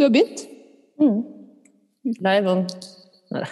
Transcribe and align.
du 0.00 0.04
har 0.04 0.10
begynt. 0.10 0.48
Mm. 1.00 1.24
Live 2.04 2.50
on 2.50 2.66
Nei. 3.30 3.44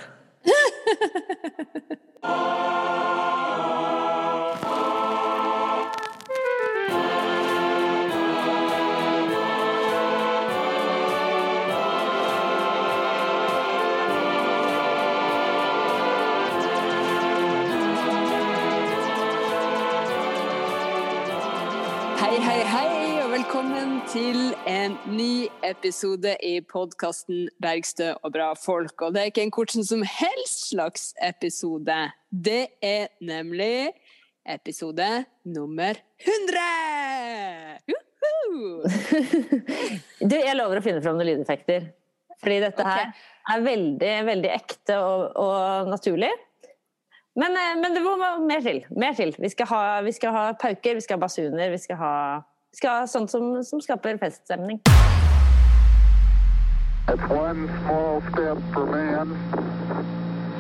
Hei, 22.19 22.37
hei, 22.41 22.60
hei, 22.65 23.23
og 23.24 23.30
velkommen 23.30 24.01
til 24.09 24.55
en 24.68 24.98
ny 25.08 25.48
episode 25.64 26.34
i 26.45 26.58
podkasten 26.60 27.46
Bergstø 27.62 28.10
og 28.20 28.34
bra 28.34 28.50
folk. 28.58 29.00
Og 29.00 29.14
det 29.14 29.22
er 29.22 29.30
ikke 29.30 29.46
en 29.46 29.52
hvordan 29.54 29.86
som 29.88 30.02
helst 30.04 30.66
slags 30.74 31.06
episode. 31.24 31.96
Det 32.28 32.66
er 32.84 33.08
nemlig 33.24 33.94
episode 34.44 35.06
nummer 35.48 35.96
100! 36.20 36.66
Juhu! 37.88 38.84
Du, 40.28 40.34
jeg 40.34 40.56
lover 40.58 40.80
å 40.80 40.84
finne 40.84 41.00
fram 41.00 41.16
noen 41.16 41.30
lydeffekter. 41.30 41.88
Fordi 42.42 42.60
dette 42.60 42.84
her 42.84 43.08
er 43.55 43.64
veldig, 43.64 44.12
veldig 44.28 44.50
ekte 44.52 44.98
og, 45.00 45.30
og 45.41 45.88
naturlig. 45.88 46.30
Men, 47.38 47.56
eh, 47.56 47.74
men 47.80 47.96
det 47.96 48.02
må 48.05 48.19
mer 48.20 48.60
til. 48.66 48.82
Mer 48.92 49.16
til. 49.16 49.32
Vi 49.38 49.48
skal, 49.55 49.70
ha, 49.72 49.82
vi 50.05 50.12
skal 50.12 50.34
ha 50.34 50.44
pauker, 50.60 50.98
vi 50.98 51.06
skal 51.06 51.16
ha 51.16 51.24
basuner, 51.24 51.72
vi 51.72 51.80
skal 51.80 52.00
ha, 52.03 52.12
skal 52.74 53.08
sånt 53.08 53.30
som, 53.30 53.62
som 53.64 53.80
skaper 53.80 54.19
feststemning. 54.20 54.80
It's 57.08 57.30
one 57.33 57.69
small 57.83 58.20
step 58.30 58.58
for 58.75 58.86
man, 58.86 59.28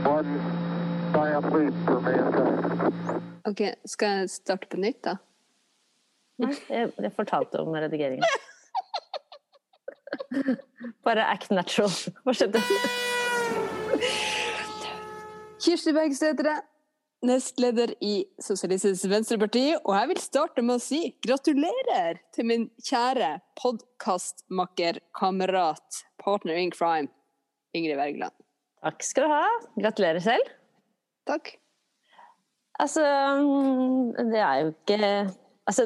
one 0.04 0.40
giant 1.12 1.52
leap 1.52 1.74
for 1.84 2.00
mankind. 2.00 3.22
OK, 3.44 3.60
skal 3.84 4.08
jeg 4.22 4.30
starte 4.30 4.66
på 4.70 4.76
nytt, 4.80 5.02
da? 5.04 5.16
Nei, 6.38 6.54
Jeg, 6.70 6.92
jeg 7.02 7.12
fortalte 7.16 7.60
om 7.60 7.68
redigeringen. 7.74 8.24
Bare 11.06 11.24
act 11.28 11.50
natural. 11.50 11.90
Hva 12.24 12.32
skjedde? 12.36 12.60
Kirsti 15.58 15.92
Bergstø 15.92 16.26
heter 16.30 16.46
jeg, 16.52 16.60
nestleder 17.26 17.92
i 18.04 18.22
Sosialistisk 18.42 19.08
Venstreparti, 19.10 19.64
og 19.80 19.94
jeg 19.96 20.10
vil 20.12 20.20
starte 20.22 20.64
med 20.64 20.78
å 20.78 20.82
si 20.82 21.00
gratulerer 21.24 22.20
til 22.34 22.48
min 22.50 22.66
kjære 22.86 23.38
podkastmakker, 23.58 25.00
kamerat, 25.18 26.02
partner 26.22 26.60
in 26.60 26.70
crime, 26.74 27.10
Ingrid 27.76 27.98
Wergeland. 27.98 28.36
Takk 28.84 29.02
skal 29.02 29.26
du 29.26 29.34
ha. 29.34 29.42
Gratulerer 29.80 30.22
selv. 30.22 30.52
Takk. 31.28 31.56
Altså, 32.78 33.02
mm, 33.02 34.30
det 34.30 34.38
er 34.38 34.60
jo 34.62 34.70
ikke 34.70 34.98
Altså, 35.68 35.84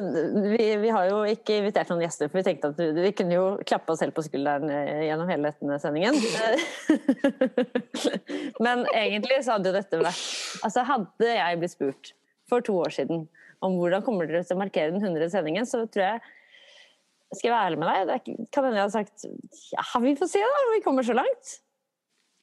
vi, 0.55 0.65
vi 0.79 0.91
har 0.95 1.09
jo 1.09 1.17
ikke 1.27 1.57
invitert 1.59 1.89
noen 1.91 2.05
gjester, 2.05 2.29
for 2.31 2.39
vi 2.39 2.45
tenkte 2.47 2.69
at 2.71 2.77
vi, 2.79 2.85
vi 3.03 3.09
kunne 3.17 3.35
jo 3.35 3.47
klappe 3.67 3.91
oss 3.91 3.99
selv 3.99 4.15
på 4.15 4.23
skulderen 4.23 4.69
eh, 4.71 5.09
gjennom 5.09 5.27
hele 5.27 5.51
denne 5.59 5.79
sendingen. 5.83 6.15
Men 8.63 8.85
egentlig 8.93 9.41
så 9.43 9.57
hadde 9.57 9.73
jo 9.73 9.75
dette 9.75 9.99
vært 9.99 10.21
Altså, 10.63 10.85
hadde 10.87 11.33
jeg 11.35 11.59
blitt 11.59 11.75
spurt 11.75 12.13
for 12.47 12.63
to 12.63 12.77
år 12.85 12.95
siden 12.95 13.25
om 13.63 13.75
hvordan 13.79 14.05
kommer 14.05 14.27
dere 14.29 14.45
til 14.47 14.55
å 14.55 14.61
markere 14.63 14.93
den 14.95 15.03
100. 15.03 15.27
sendingen, 15.35 15.67
så 15.67 15.83
tror 15.91 16.05
jeg 16.05 16.23
Skal 17.35 17.49
jeg 17.49 17.53
være 17.53 17.67
ærlig 17.67 17.83
med 17.83 17.91
deg, 17.91 18.07
det 18.07 18.17
er 18.17 18.49
kan 18.55 18.67
hende 18.67 18.79
jeg 18.79 18.87
hadde 18.87 18.97
sagt 18.97 19.27
ja, 19.73 19.85
vi 20.03 20.17
får 20.19 20.31
se 20.31 20.47
da, 20.47 20.63
om 20.63 20.75
vi 20.77 20.83
kommer 20.87 21.07
så 21.07 21.15
langt. 21.17 21.55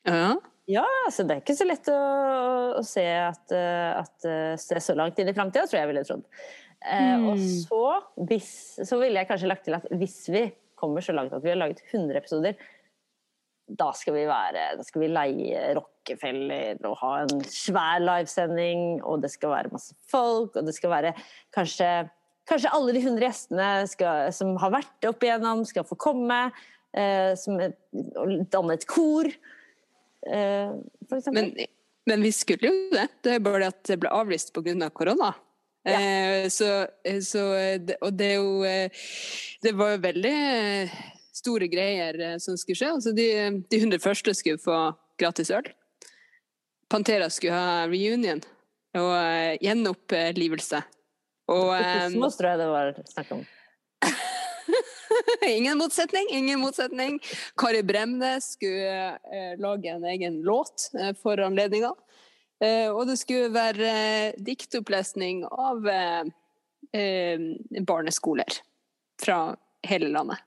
Ja. 0.09 0.25
Ja, 0.71 0.87
altså 1.06 1.25
det 1.27 1.34
er 1.34 1.41
ikke 1.43 1.56
så 1.59 1.67
lett 1.67 1.89
å, 1.91 2.00
å 2.79 2.83
se 2.87 3.03
at, 3.03 3.55
eh, 3.55 3.91
at 3.97 4.27
eh, 4.29 4.59
se 4.61 4.79
så 4.84 4.95
langt 4.99 5.19
inn 5.19 5.31
i 5.31 5.34
framtida, 5.34 5.65
tror 5.67 5.81
jeg 5.81 5.87
jeg 5.87 5.91
ville 5.91 6.05
trodd. 6.06 6.27
Eh, 6.81 7.25
Og 7.29 7.39
så, 7.39 7.85
hvis, 8.29 8.51
så 8.89 8.99
ville 9.01 9.21
jeg 9.21 9.29
kanskje 9.29 9.51
lagt 9.51 9.67
til 9.69 9.77
at 9.77 9.89
hvis 10.01 10.23
vi 10.33 10.47
kommer 10.81 11.05
så 11.05 11.13
langt 11.13 11.35
at 11.37 11.45
vi 11.45 11.53
har 11.53 11.61
laget 11.61 11.83
100 11.91 12.17
episoder, 12.17 12.55
da 13.71 13.93
skal 13.95 14.17
vi 14.17 14.25
være 14.27 14.63
Da 14.81 14.83
skal 14.83 15.05
vi 15.05 15.09
leie 15.13 15.75
Rockefeller 15.79 16.81
og 16.89 16.97
ha 17.05 17.11
en 17.23 17.45
svær 17.47 18.01
livesending, 18.03 19.03
og 19.07 19.23
det 19.23 19.31
skal 19.31 19.53
være 19.53 19.71
masse 19.75 19.95
folk, 20.11 20.57
og 20.57 20.67
det 20.67 20.75
skal 20.75 20.97
være 20.97 21.15
kanskje 21.55 21.91
Kanskje 22.51 22.71
alle 22.75 22.95
de 22.97 23.01
100 23.05 23.23
gjestene 23.23 23.67
skal, 23.87 24.33
som 24.35 24.57
har 24.59 24.73
vært 24.75 25.07
opp 25.07 25.23
igjennom, 25.23 25.61
skal 25.69 25.85
få 25.87 25.95
komme. 26.01 26.39
Eh, 26.91 27.37
som 27.39 27.61
et, 27.62 27.77
danne 28.51 28.75
et 28.75 28.87
kor. 28.91 29.29
Eh, 30.27 30.73
for 31.07 31.21
eksempel. 31.21 31.53
Men, 31.53 31.71
men 32.11 32.25
vi 32.27 32.33
skulle 32.35 32.73
jo 32.73 32.89
det. 32.97 33.07
Det 33.23 33.37
er 33.37 33.45
bare 33.45 33.62
det 33.62 33.71
at 33.71 33.85
det 33.93 34.01
ble 34.03 34.11
avlyst 34.11 34.51
pga. 34.57 34.91
korona. 34.91 35.31
Eh, 35.89 36.49
så, 36.53 36.87
så 37.25 37.43
det, 37.81 37.97
Og 38.05 38.13
det 38.13 38.27
er 38.27 38.35
jo 38.37 38.65
eh, 38.69 39.05
Det 39.65 39.71
var 39.73 39.95
jo 39.95 40.03
veldig 40.03 40.33
eh, 40.37 40.99
store 41.33 41.71
greier 41.73 42.19
eh, 42.21 42.37
som 42.43 42.59
skulle 42.61 42.77
skje. 42.77 42.91
Altså 42.99 43.15
de, 43.17 43.29
de 43.71 43.81
100 43.81 44.03
første 44.05 44.35
skulle 44.37 44.61
få 44.61 44.77
gratis 45.21 45.53
øl. 45.55 45.71
Pantera 46.91 47.31
skulle 47.31 47.55
ha 47.55 47.87
reunion 47.87 48.43
og 48.99 49.13
uh, 49.15 49.55
gjenopplivelse. 49.63 50.81
Og 51.51 51.69
um, 51.71 52.17
tror 52.35 52.49
jeg 52.49 52.59
det 52.59 52.69
var 52.71 52.93
snakk 53.11 53.33
om. 53.37 53.45
ingen 55.47 55.79
motsetning, 55.79 56.31
ingen 56.35 56.61
motsetning. 56.62 57.19
Kari 57.59 57.83
Bremnes 57.87 58.53
skulle 58.57 59.15
uh, 59.15 59.53
lage 59.62 59.95
en 59.95 60.07
egen 60.11 60.41
låt 60.47 60.91
uh, 60.99 61.12
for 61.23 61.43
anledninga. 61.47 61.93
Eh, 62.60 62.88
og 62.93 63.06
det 63.09 63.16
skulle 63.21 63.48
være 63.54 63.88
eh, 63.88 64.34
diktopplesning 64.44 65.44
av 65.48 65.87
eh, 65.88 67.41
barneskoler 67.88 68.60
fra 69.22 69.56
hele 69.87 70.09
landet. 70.12 70.38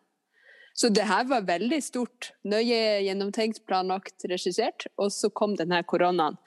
Så 0.73 0.90
det 0.90 1.06
her 1.06 1.28
var 1.29 1.46
veldig 1.46 1.78
stort. 1.85 2.31
Nøye 2.50 3.03
gjennomtenkt, 3.06 3.59
planlagt, 3.69 4.25
regissert. 4.29 4.88
Og 4.97 5.12
så 5.13 5.29
kom 5.29 5.53
denne 5.59 5.84
koronaen. 5.85 6.40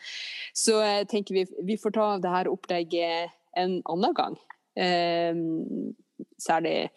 Så 0.55 0.81
jeg 0.82 1.06
tenker 1.12 1.37
vi, 1.38 1.44
vi 1.69 1.76
får 1.78 1.94
ta 1.94 2.06
det 2.19 2.32
her 2.32 2.50
opplegget 2.50 3.31
en 3.56 3.78
annen 3.87 4.16
gang. 4.19 4.34
Eh, 4.75 5.38
særlig, 6.43 6.88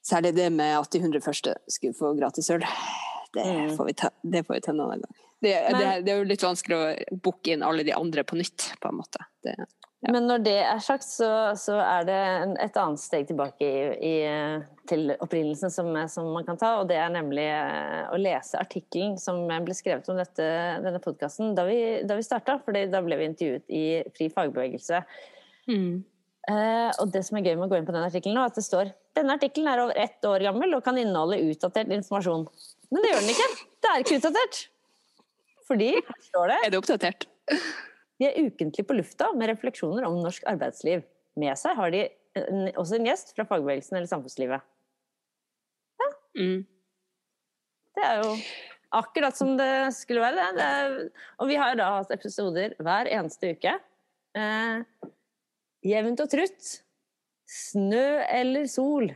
særlig 0.00 0.32
det 0.40 0.48
med 0.56 0.78
at 0.80 0.90
de 0.96 1.02
100 1.04 1.20
første 1.28 1.54
skulle 1.68 1.94
få 1.98 2.14
gratis 2.18 2.50
øl. 2.56 2.64
Det 3.36 3.44
Mm. 3.46 3.76
får 3.76 3.84
vi 3.86 3.92
ta, 3.94 4.08
det 4.22 4.46
får 4.46 4.54
vi 4.54 4.60
ta 4.64 4.72
en 4.72 4.80
annen 4.80 5.04
gang. 5.04 5.29
Det, 5.40 5.52
Men- 5.72 5.80
det, 5.80 5.92
det 6.06 6.12
er 6.14 6.18
jo 6.22 6.30
litt 6.30 6.44
vanskelig 6.44 6.76
å 6.76 7.20
booke 7.24 7.54
inn 7.54 7.62
alle 7.64 7.84
de 7.86 7.94
andre 7.96 8.24
på 8.28 8.36
nytt, 8.36 8.72
på 8.80 8.90
en 8.92 9.00
måte. 9.02 9.24
Det, 9.44 9.56
Ja. 10.00 10.12
Men 10.14 10.24
når 10.30 10.44
det 10.46 10.54
er 10.64 10.78
sagt, 10.80 11.04
så, 11.04 11.26
så 11.60 11.74
er 11.76 12.06
det 12.08 12.14
en, 12.16 12.54
et 12.64 12.76
annet 12.80 13.02
steg 13.02 13.26
tilbake 13.28 13.66
i, 13.66 13.80
i, 14.00 14.12
til 14.88 15.12
opprinnelsen 15.20 15.68
som, 15.68 15.90
som 16.08 16.30
man 16.32 16.46
kan 16.46 16.56
ta, 16.56 16.70
og 16.80 16.86
det 16.88 16.96
er 16.96 17.12
nemlig 17.12 17.44
eh, 17.44 18.06
å 18.08 18.16
lese 18.16 18.56
artikkelen 18.56 19.18
som 19.20 19.42
ble 19.44 19.76
skrevet 19.76 20.08
om 20.08 20.16
dette, 20.16 20.46
denne 20.86 21.02
podkasten 21.04 21.52
da 21.58 21.66
vi, 21.68 21.76
da 22.08 22.16
vi 22.16 22.24
starta, 22.24 22.56
for 22.64 22.72
da 22.72 23.02
ble 23.04 23.20
vi 23.20 23.28
intervjuet 23.28 23.76
i 23.76 23.84
Fri 24.16 24.30
fagbevegelse. 24.32 25.02
Eh, 26.48 26.88
og 26.96 27.12
det 27.12 27.22
som 27.28 27.36
er 27.36 27.50
gøy 27.50 27.58
med 27.60 27.68
å 27.68 27.70
gå 27.74 27.82
inn 27.82 27.92
på 27.92 27.92
den 27.92 28.08
artikkelen 28.08 28.40
nå, 28.40 28.48
er 28.48 28.54
at 28.54 28.56
det 28.56 28.64
står 28.64 28.94
denne 29.20 29.36
artikkelen 29.36 29.68
er 29.68 29.84
over 29.84 30.00
ett 30.00 30.24
år 30.24 30.48
gammel 30.48 30.78
og 30.78 30.84
kan 30.86 30.96
inneholde 30.96 31.42
utdatert 31.44 31.92
informasjon. 31.92 32.48
Men 32.88 33.04
det 33.04 33.12
gjør 33.12 33.24
den 33.26 33.32
ikke. 33.36 33.48
Det 33.84 33.92
er 33.92 34.04
ikke 34.06 34.20
utdatert. 34.22 34.62
Fordi, 35.70 35.92
står 36.30 36.50
det 36.52 36.58
Er 36.66 36.74
det 36.74 36.82
oppdatert? 36.82 37.28
de 38.20 38.28
er 38.28 38.50
ukentlig 38.50 38.84
på 38.84 38.94
lufta 38.98 39.30
med 39.32 39.48
refleksjoner 39.48 40.04
om 40.04 40.18
norsk 40.20 40.44
arbeidsliv. 40.50 41.06
Med 41.40 41.56
seg 41.56 41.78
har 41.78 41.94
de 41.94 42.02
også 42.78 42.98
en 42.98 43.08
gjest 43.08 43.32
fra 43.36 43.46
fagbevegelsen 43.48 43.96
eller 43.96 44.10
samfunnslivet. 44.10 44.66
Mm. 46.36 46.60
Det 47.96 48.04
er 48.06 48.20
jo 48.20 48.34
akkurat 49.00 49.36
som 49.36 49.56
det 49.58 49.70
skulle 49.96 50.22
være. 50.22 50.36
Det. 50.36 50.58
Det 50.58 50.66
er, 50.66 51.24
og 51.40 51.50
vi 51.50 51.56
har 51.58 51.78
da 51.78 51.88
hatt 51.96 52.12
episoder 52.14 52.76
hver 52.78 53.10
eneste 53.10 53.54
uke. 53.56 53.74
Eh, 54.38 55.08
jevnt 55.90 56.22
og 56.22 56.30
trutt. 56.30 56.70
Snø 57.50 58.04
eller 58.28 58.68
sol. 58.70 59.10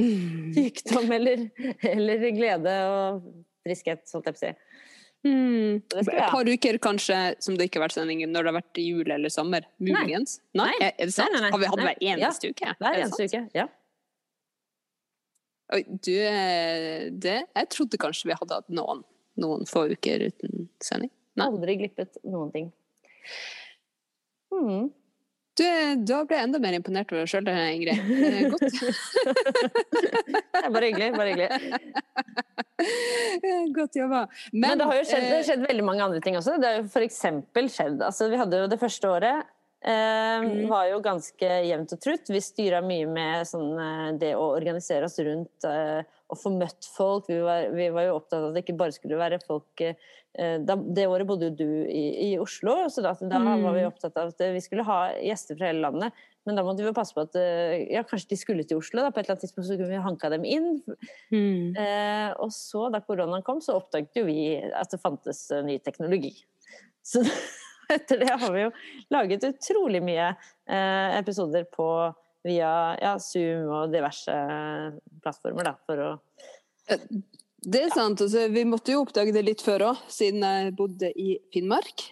Sykdom 0.56 1.12
eller, 1.12 1.46
eller 1.86 2.26
glede 2.34 2.76
og 2.88 3.30
friskhet, 3.66 4.06
holdt 4.14 4.30
jeg 4.30 4.36
på 4.36 4.40
å 4.40 4.44
si. 4.46 4.52
Mm. 5.26 5.82
Et 6.00 6.08
par 6.32 6.48
uker 6.48 6.78
kanskje 6.80 7.16
som 7.44 7.56
det 7.58 7.68
ikke 7.68 7.76
har 7.80 7.88
vært 7.88 7.98
sending 7.98 8.22
når 8.24 8.46
det 8.46 8.50
har 8.52 8.56
vært 8.56 8.80
jul 8.80 9.10
eller 9.12 9.32
sommer. 9.32 9.66
Muligens. 9.82 10.38
Nei. 10.56 10.70
Nei. 10.80 10.88
Er 10.94 11.10
det 11.10 11.14
sant? 11.16 11.34
Nei, 11.34 11.42
nei. 11.44 11.52
Har 11.52 11.60
vi 11.60 11.70
hatt 11.72 11.84
hver 11.84 12.02
eneste 12.14 12.52
uke? 12.54 12.74
Hver 12.80 12.96
Er 12.96 13.04
eneste 13.04 13.28
uke. 13.28 13.42
Ja. 13.56 13.66
Oi, 15.70 15.84
du, 15.86 16.14
eh, 16.16 17.10
det, 17.12 17.36
jeg 17.54 17.68
trodde 17.70 18.00
kanskje 18.02 18.32
vi 18.32 18.38
hadde 18.40 18.56
hatt 18.58 18.72
noen, 18.74 19.04
noen 19.38 19.68
få 19.70 19.84
uker 19.92 20.24
uten 20.30 20.66
sending. 20.82 21.12
Aldri 21.40 21.76
glippet 21.78 22.18
noen 22.26 22.50
ting. 22.52 22.72
Mm. 24.50 24.88
Du, 25.60 25.66
da 26.08 26.22
ble 26.24 26.38
jeg 26.38 26.46
enda 26.48 26.58
mer 26.62 26.76
imponert 26.78 27.10
over 27.12 27.20
deg 27.26 27.30
sjøl, 27.30 27.48
Ingrid. 27.50 27.98
Godt. 28.54 28.64
Det 30.40 30.62
er 30.62 30.70
bare 30.76 30.88
hyggelig. 30.88 31.10
Bare 31.18 31.30
hyggelig. 31.34 31.50
Godt 33.76 33.98
jobba. 34.00 34.24
Men, 34.54 34.64
Men 34.64 34.80
det 34.80 34.88
har 34.88 35.00
jo 35.00 35.06
skjedd, 35.10 35.24
det 35.26 35.34
har 35.34 35.42
eh, 35.42 35.48
skjedd 35.50 35.66
veldig 35.68 35.86
mange 35.86 36.06
andre 36.06 36.20
ting 36.24 36.38
også. 36.40 36.56
Det 36.62 36.70
har 36.70 36.76
jo 36.80 36.86
f.eks. 36.88 37.20
skjedd 37.76 38.04
altså 38.08 38.30
Vi 38.32 38.40
hadde 38.40 38.62
jo 38.62 38.70
det 38.72 38.80
første 38.80 39.10
året 39.10 39.50
eh, 39.84 40.46
var 40.70 40.86
jo 40.90 41.00
ganske 41.04 41.50
jevnt 41.66 41.94
og 41.96 42.00
trutt. 42.04 42.30
Vi 42.32 42.40
styra 42.44 42.82
mye 42.84 43.08
med 43.10 43.48
sånn, 43.48 43.72
eh, 43.74 44.06
det 44.20 44.32
å 44.38 44.50
organisere 44.54 45.08
oss 45.08 45.18
rundt 45.24 45.68
uh, 45.68 46.00
og 46.30 46.38
få 46.38 46.54
møtt 46.54 46.88
folk. 46.96 47.28
Vi 47.30 47.40
var, 47.44 47.70
vi 47.74 47.90
var 47.94 48.08
jo 48.08 48.16
opptatt 48.20 48.40
av 48.40 48.48
at 48.50 48.58
det 48.58 48.64
ikke 48.66 48.80
bare 48.80 48.96
skulle 48.96 49.20
være 49.20 49.40
folk 49.44 49.84
uh, 49.84 50.58
da, 50.62 50.76
Det 50.78 51.08
året 51.10 51.28
bodde 51.28 51.50
jo 51.50 51.56
du 51.58 51.70
i, 51.90 52.04
i 52.30 52.32
Oslo, 52.38 52.76
så 52.92 53.02
da, 53.04 53.16
da 53.18 53.40
var 53.40 53.74
vi 53.76 53.86
opptatt 53.88 54.18
av 54.20 54.34
at 54.34 54.44
vi 54.54 54.62
skulle 54.64 54.86
ha 54.86 55.00
gjester 55.18 55.58
fra 55.58 55.72
hele 55.72 55.88
landet. 55.88 56.26
Men 56.48 56.56
da 56.56 56.64
måtte 56.64 56.84
vi 56.84 56.92
passe 56.96 57.14
på 57.14 57.24
at 57.26 57.36
eh, 57.36 57.82
ja, 57.92 58.02
kanskje 58.08 58.32
de 58.32 58.38
skulle 58.40 58.64
til 58.66 58.80
Oslo. 58.80 59.02
da, 59.04 59.12
På 59.12 59.20
et 59.20 59.26
eller 59.26 59.36
annet 59.36 59.44
tidspunkt 59.44 59.68
så 59.68 59.76
kunne 59.76 59.92
vi 59.92 60.04
hanka 60.06 60.30
dem 60.32 60.46
inn. 60.48 60.70
mm. 61.34 61.76
Uh, 61.76 62.30
og 62.40 62.52
så, 62.56 62.88
da 62.92 63.02
koronaen 63.04 63.44
kom, 63.46 63.60
så 63.64 63.76
oppdaget 63.78 64.22
jo 64.22 64.24
vi 64.28 64.54
at 64.58 64.92
det 64.92 65.02
fantes 65.02 65.44
eh, 65.52 65.64
ny 65.66 65.76
teknologi. 65.84 66.32
Så 67.04 67.22
etter 67.96 68.22
det 68.22 68.30
har 68.32 68.54
vi 68.54 68.64
jo 68.66 68.72
laget 69.14 69.46
utrolig 69.50 70.02
mye 70.04 70.30
eh, 70.32 71.18
episoder 71.18 71.66
på 71.72 71.88
via 72.46 72.70
ja, 73.00 73.16
Zoom 73.20 73.68
og 73.68 73.92
diverse 73.92 74.32
eh, 74.32 74.96
plattformer, 75.20 75.72
da, 75.72 75.74
for 75.84 76.04
å 76.06 76.10
Det 77.60 77.82
er 77.84 77.92
sant. 77.92 78.22
Altså, 78.24 78.46
vi 78.48 78.64
måtte 78.64 78.94
jo 78.94 79.04
oppdage 79.04 79.34
det 79.36 79.44
litt 79.44 79.64
før 79.64 79.90
òg, 79.90 80.08
siden 80.08 80.46
jeg 80.46 80.72
bodde 80.78 81.12
i 81.12 81.34
Finnmark. 81.52 82.08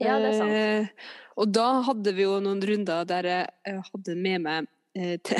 Ja, 0.00 0.16
det 0.20 0.32
er 0.32 0.38
sant. 0.40 0.56
Eh, 0.56 1.12
og 1.36 1.52
da 1.52 1.66
hadde 1.84 2.14
vi 2.16 2.24
jo 2.24 2.38
noen 2.40 2.62
runder 2.64 3.04
der 3.08 3.28
jeg 3.28 3.48
eh, 3.68 3.80
hadde 3.92 4.16
med 4.16 4.44
meg 4.44 4.68
eh, 4.96 5.16
te 5.20 5.36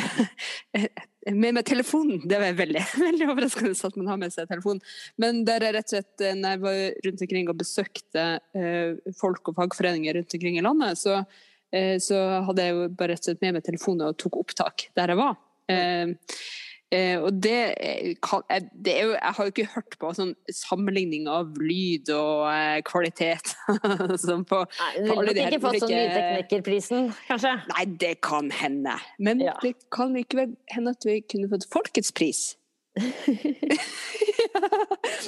med 1.34 1.56
meg 1.56 1.64
telefonen. 1.67 2.20
Det 2.28 2.38
var 2.40 2.58
veldig, 2.58 2.82
veldig 3.06 3.28
overraskende 3.32 3.75
at 3.88 3.99
man 3.99 4.12
har 4.12 4.20
med 4.20 4.34
seg 4.34 4.49
telefonen. 4.50 4.82
Men 5.23 5.43
der 5.49 5.67
jeg 5.67 5.76
rett 5.76 5.88
og 5.90 5.96
slett, 5.96 6.14
eh, 6.23 6.37
når 6.38 6.55
jeg 6.55 6.62
var 6.67 6.78
rundt 7.06 7.25
omkring 7.26 7.50
og 7.50 7.58
besøkte 7.62 8.26
eh, 8.58 9.12
folk 9.19 9.50
og 9.50 9.58
fagforeninger 9.58 10.20
rundt 10.20 10.38
omkring 10.38 10.61
i 10.61 10.64
landet, 10.67 11.00
så, 11.00 11.23
eh, 11.75 11.96
så 12.02 12.20
hadde 12.46 12.69
jeg 12.69 12.76
jo 12.76 12.87
bare 12.93 13.14
rett 13.14 13.25
og 13.25 13.31
slett 13.31 13.43
med 13.46 13.58
meg 13.58 13.67
telefonen 13.67 14.11
og 14.11 14.20
tok 14.23 14.38
opptak 14.44 14.88
der 14.99 15.14
jeg 15.14 15.23
var. 15.23 15.34
Eh, 15.73 16.14
Eh, 16.94 17.19
og 17.19 17.41
det, 17.43 17.75
eh, 17.83 18.12
kan, 18.23 18.43
eh, 18.49 18.61
det 18.71 18.93
jo 19.03 19.09
Jeg 19.17 19.33
har 19.35 19.44
jo 19.44 19.50
ikke 19.50 19.73
hørt 19.73 19.97
på 19.99 20.11
sånn 20.15 20.37
sammenligning 20.55 21.27
av 21.27 21.56
lyd 21.59 22.12
og 22.15 22.44
eh, 22.47 22.79
kvalitet 22.87 23.50
som 24.23 24.44
på 24.47 24.61
Nei, 24.62 24.93
du 24.94 25.11
ville 25.11 25.35
nok 25.35 25.41
ikke 25.50 25.61
fått 25.65 25.81
sånn 25.83 25.91
lydteknikerprisen, 25.91 27.09
kanskje? 27.27 27.55
Nei, 27.73 27.85
det 28.05 28.12
kan 28.23 28.53
hende. 28.55 28.94
Men 29.19 29.43
Ja. 29.43 29.56
det 29.65 29.75
kan 29.91 30.15
likevel 30.15 30.55
hende 30.71 30.94
at 30.94 31.03
vi 31.09 31.19
kunne 31.27 31.50
fått 31.50 31.67
Folkets 31.75 32.15
pris. 32.15 32.44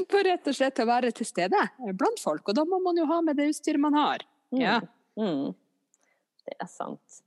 For 0.08 0.22
rett 0.24 0.46
og 0.48 0.54
slett 0.56 0.78
å 0.78 0.86
være 0.88 1.10
til 1.16 1.26
stede 1.28 1.58
blant 1.98 2.22
folk. 2.22 2.46
Og 2.48 2.54
da 2.56 2.64
må 2.68 2.78
man 2.84 2.96
jo 2.96 3.06
ha 3.10 3.18
med 3.24 3.36
det 3.38 3.50
utstyret 3.50 3.82
man 3.82 3.98
har. 3.98 4.22
Mm. 4.54 4.60
Ja. 4.62 4.78
Mm. 5.18 5.50
Det 6.46 6.54
er 6.62 6.70
sant. 6.70 7.22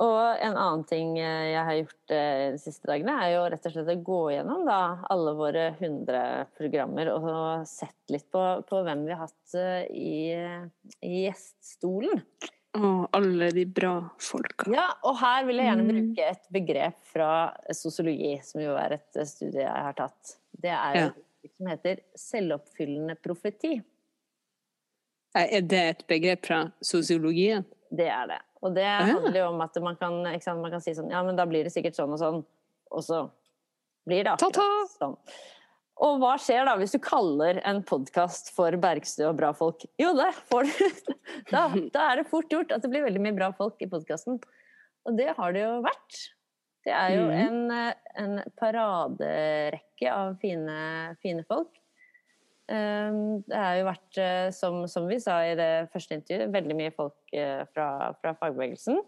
Og 0.00 0.38
en 0.40 0.54
annen 0.56 0.84
ting 0.88 1.18
eh, 1.20 1.50
jeg 1.52 1.64
har 1.68 1.76
gjort 1.76 2.12
eh, 2.16 2.44
de 2.54 2.60
siste 2.62 2.88
dagene, 2.88 3.12
er 3.26 3.34
jo 3.34 3.42
rett 3.52 3.66
og 3.68 3.74
slett 3.74 3.90
å 3.92 3.96
gå 4.06 4.20
gjennom 4.32 4.62
da, 4.64 4.78
alle 5.12 5.34
våre 5.36 5.66
100 5.74 6.22
programmer 6.56 7.10
og 7.12 7.66
sett 7.68 8.14
litt 8.14 8.24
på, 8.32 8.40
på 8.68 8.80
hvem 8.86 9.02
vi 9.04 9.12
har 9.12 9.26
hatt 9.26 9.56
eh, 9.60 9.84
i, 9.92 10.14
i 11.04 11.26
gjeststolen. 11.26 12.22
Å, 12.72 12.90
alle 13.12 13.50
de 13.52 13.66
bra 13.68 13.98
folka. 14.16 14.70
Ja, 14.72 14.86
og 15.04 15.18
her 15.20 15.44
vil 15.44 15.60
jeg 15.60 15.68
gjerne 15.68 15.84
Mm. 15.84 15.90
bruke 15.92 16.28
et 16.30 16.46
begrep 16.56 17.02
fra 17.12 17.28
sosiologi, 17.76 18.32
som 18.48 18.62
jo 18.64 18.72
er 18.80 18.94
et 18.96 19.18
studie 19.28 19.60
jeg 19.66 19.82
har 19.90 19.92
tatt. 19.98 20.38
Det 20.56 20.72
er 20.72 20.96
Ja. 20.96 21.10
et 21.44 21.52
som 21.58 21.68
heter 21.68 22.00
selvoppfyllende 22.16 23.18
profeti. 23.20 23.74
Er 25.36 25.60
det 25.60 25.82
et 25.90 26.02
begrep 26.08 26.46
fra 26.48 26.62
sosiologien? 26.80 27.64
Det 27.92 28.08
er 28.08 28.26
det. 28.32 28.40
Og 28.62 28.74
det 28.76 28.84
handler 28.86 29.38
jo 29.40 29.46
om 29.50 29.60
at 29.64 29.76
man 29.82 29.96
kan, 29.98 30.20
sant, 30.40 30.60
man 30.62 30.70
kan 30.70 30.80
si 30.84 30.92
sånn 30.94 31.10
Ja, 31.10 31.22
men 31.26 31.34
da 31.36 31.44
blir 31.50 31.64
det 31.66 31.72
sikkert 31.74 31.96
sånn 31.98 32.12
og 32.14 32.20
sånn. 32.20 32.44
Og 32.92 33.02
så 33.02 33.24
blir 34.06 34.22
det 34.24 34.32
akkurat 34.36 34.92
sånn. 34.98 35.16
Og 36.02 36.18
hva 36.22 36.32
skjer 36.40 36.64
da 36.66 36.76
hvis 36.80 36.94
du 36.94 36.98
kaller 37.02 37.58
en 37.68 37.82
podkast 37.86 38.48
for 38.56 38.74
Bergstø 38.80 39.28
og 39.28 39.36
bra 39.38 39.50
folk? 39.54 39.82
Jo, 40.00 40.12
det 40.18 40.30
får 40.50 40.70
du. 40.70 41.12
Da, 41.52 41.66
da 41.94 42.06
er 42.12 42.20
det 42.22 42.28
fort 42.30 42.50
gjort 42.52 42.72
at 42.74 42.82
det 42.82 42.90
blir 42.92 43.04
veldig 43.04 43.20
mye 43.22 43.34
bra 43.36 43.50
folk 43.56 43.80
i 43.82 43.88
podkasten. 43.90 44.38
Og 45.06 45.16
det 45.18 45.32
har 45.36 45.52
det 45.54 45.62
jo 45.64 45.74
vært. 45.84 46.20
Det 46.86 46.92
er 46.94 47.12
jo 47.16 47.26
Mhm. 47.28 47.40
en, 47.42 47.70
eh, 47.70 47.94
en 48.22 48.42
paraderekke 48.58 50.10
av 50.10 50.36
fine, 50.42 51.16
fine 51.22 51.44
folk. 51.46 51.68
Um, 52.72 53.42
Det 53.44 53.58
har 53.58 53.76
jo 53.76 53.86
vært, 53.90 54.18
eh, 54.22 54.48
som, 54.56 54.82
som 54.88 55.04
vi 55.10 55.18
sa 55.20 55.42
i 55.44 55.56
det 55.58 55.90
første 55.92 56.16
intervjuet, 56.16 56.52
veldig 56.54 56.76
mye 56.78 56.94
folk 56.96 57.34
eh, 57.36 57.64
fra, 57.74 58.12
fra 58.22 58.32
fagbevegelsen. 58.40 59.00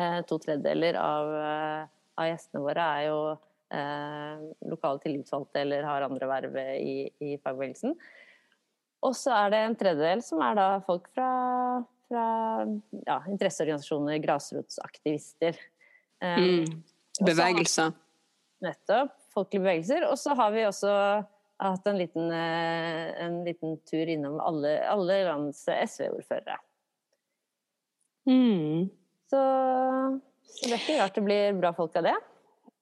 Eh, 0.00 0.20
To 0.28 0.38
tredjedeler 0.40 0.96
av, 0.96 1.32
av 2.16 2.28
gjestene 2.30 2.62
våre 2.64 2.86
er 2.96 3.08
jo 3.10 3.18
eh, 3.76 4.44
lokale 4.72 5.02
tillitsvalgte 5.04 5.64
eller 5.66 5.84
har 5.84 6.06
andre 6.06 6.28
verv 6.30 6.56
i, 6.78 6.94
i 7.20 7.34
fagbevegelsen. 7.42 7.92
Og 9.02 9.16
så 9.18 9.34
er 9.34 9.52
det 9.52 9.60
en 9.66 9.76
tredjedel 9.76 10.22
som 10.24 10.40
er 10.46 10.56
da 10.56 10.66
folk 10.86 11.10
fra, 11.12 11.28
fra 12.08 12.26
ja, 13.02 13.18
interesseorganisasjoner, 13.34 14.20
grasrotsaktivister. 14.24 15.60
Eh, 16.22 16.40
Mm. 16.62 16.80
Bevegelser. 17.26 17.92
Nettopp. 18.64 19.10
Folkelige 19.34 19.62
bevegelser. 19.66 20.06
Og 20.08 20.16
så 20.16 20.32
har 20.38 20.52
vi 20.54 20.62
også 20.64 20.92
hatt 21.58 21.86
en 21.86 21.98
liten, 21.98 22.30
eh, 22.30 23.24
en 23.24 23.44
liten 23.44 23.78
tur 23.90 24.08
innom 24.08 24.40
alle, 24.40 24.78
alle 24.88 25.24
lands 25.24 25.64
SV-ordførere. 25.68 26.58
Mm. 28.26 28.88
Så, 29.30 29.40
så 30.44 30.68
det 30.68 30.74
er 30.74 30.82
ikke 30.82 31.00
rart 31.00 31.18
det 31.18 31.24
blir 31.26 31.58
bra 31.58 31.72
folk 31.76 31.96
av 31.98 32.10
det. 32.10 32.18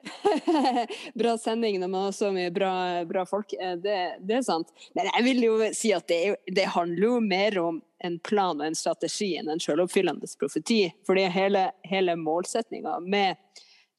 bra 1.15 1.39
sending 1.39 1.81
når 1.81 1.89
man 1.89 2.03
har 2.03 2.13
så 2.13 2.31
mye 2.33 2.51
bra, 2.51 3.05
bra 3.05 3.27
folk. 3.27 3.53
Eh, 3.53 3.77
Det, 3.77 3.99
det 4.21 4.39
er 4.41 4.43
sant. 4.47 4.73
Men 4.95 5.11
jeg 5.13 5.27
vil 5.29 5.45
jo 5.45 5.57
si 5.77 5.93
at 5.97 6.09
det, 6.09 6.37
det 6.47 6.69
handler 6.75 7.07
jo 7.07 7.21
mer 7.25 7.59
om 7.63 7.83
en 8.05 8.19
plan 8.25 8.57
og 8.57 8.67
en 8.67 8.79
strategi 8.79 9.35
enn 9.39 9.51
en 9.53 9.61
selvoppfyllende 9.61 10.29
profeti. 10.41 10.83
Fordi 11.07 11.27
hele, 11.33 11.71
hele 11.89 12.17
målsetninga 12.17 12.99
med 13.05 13.37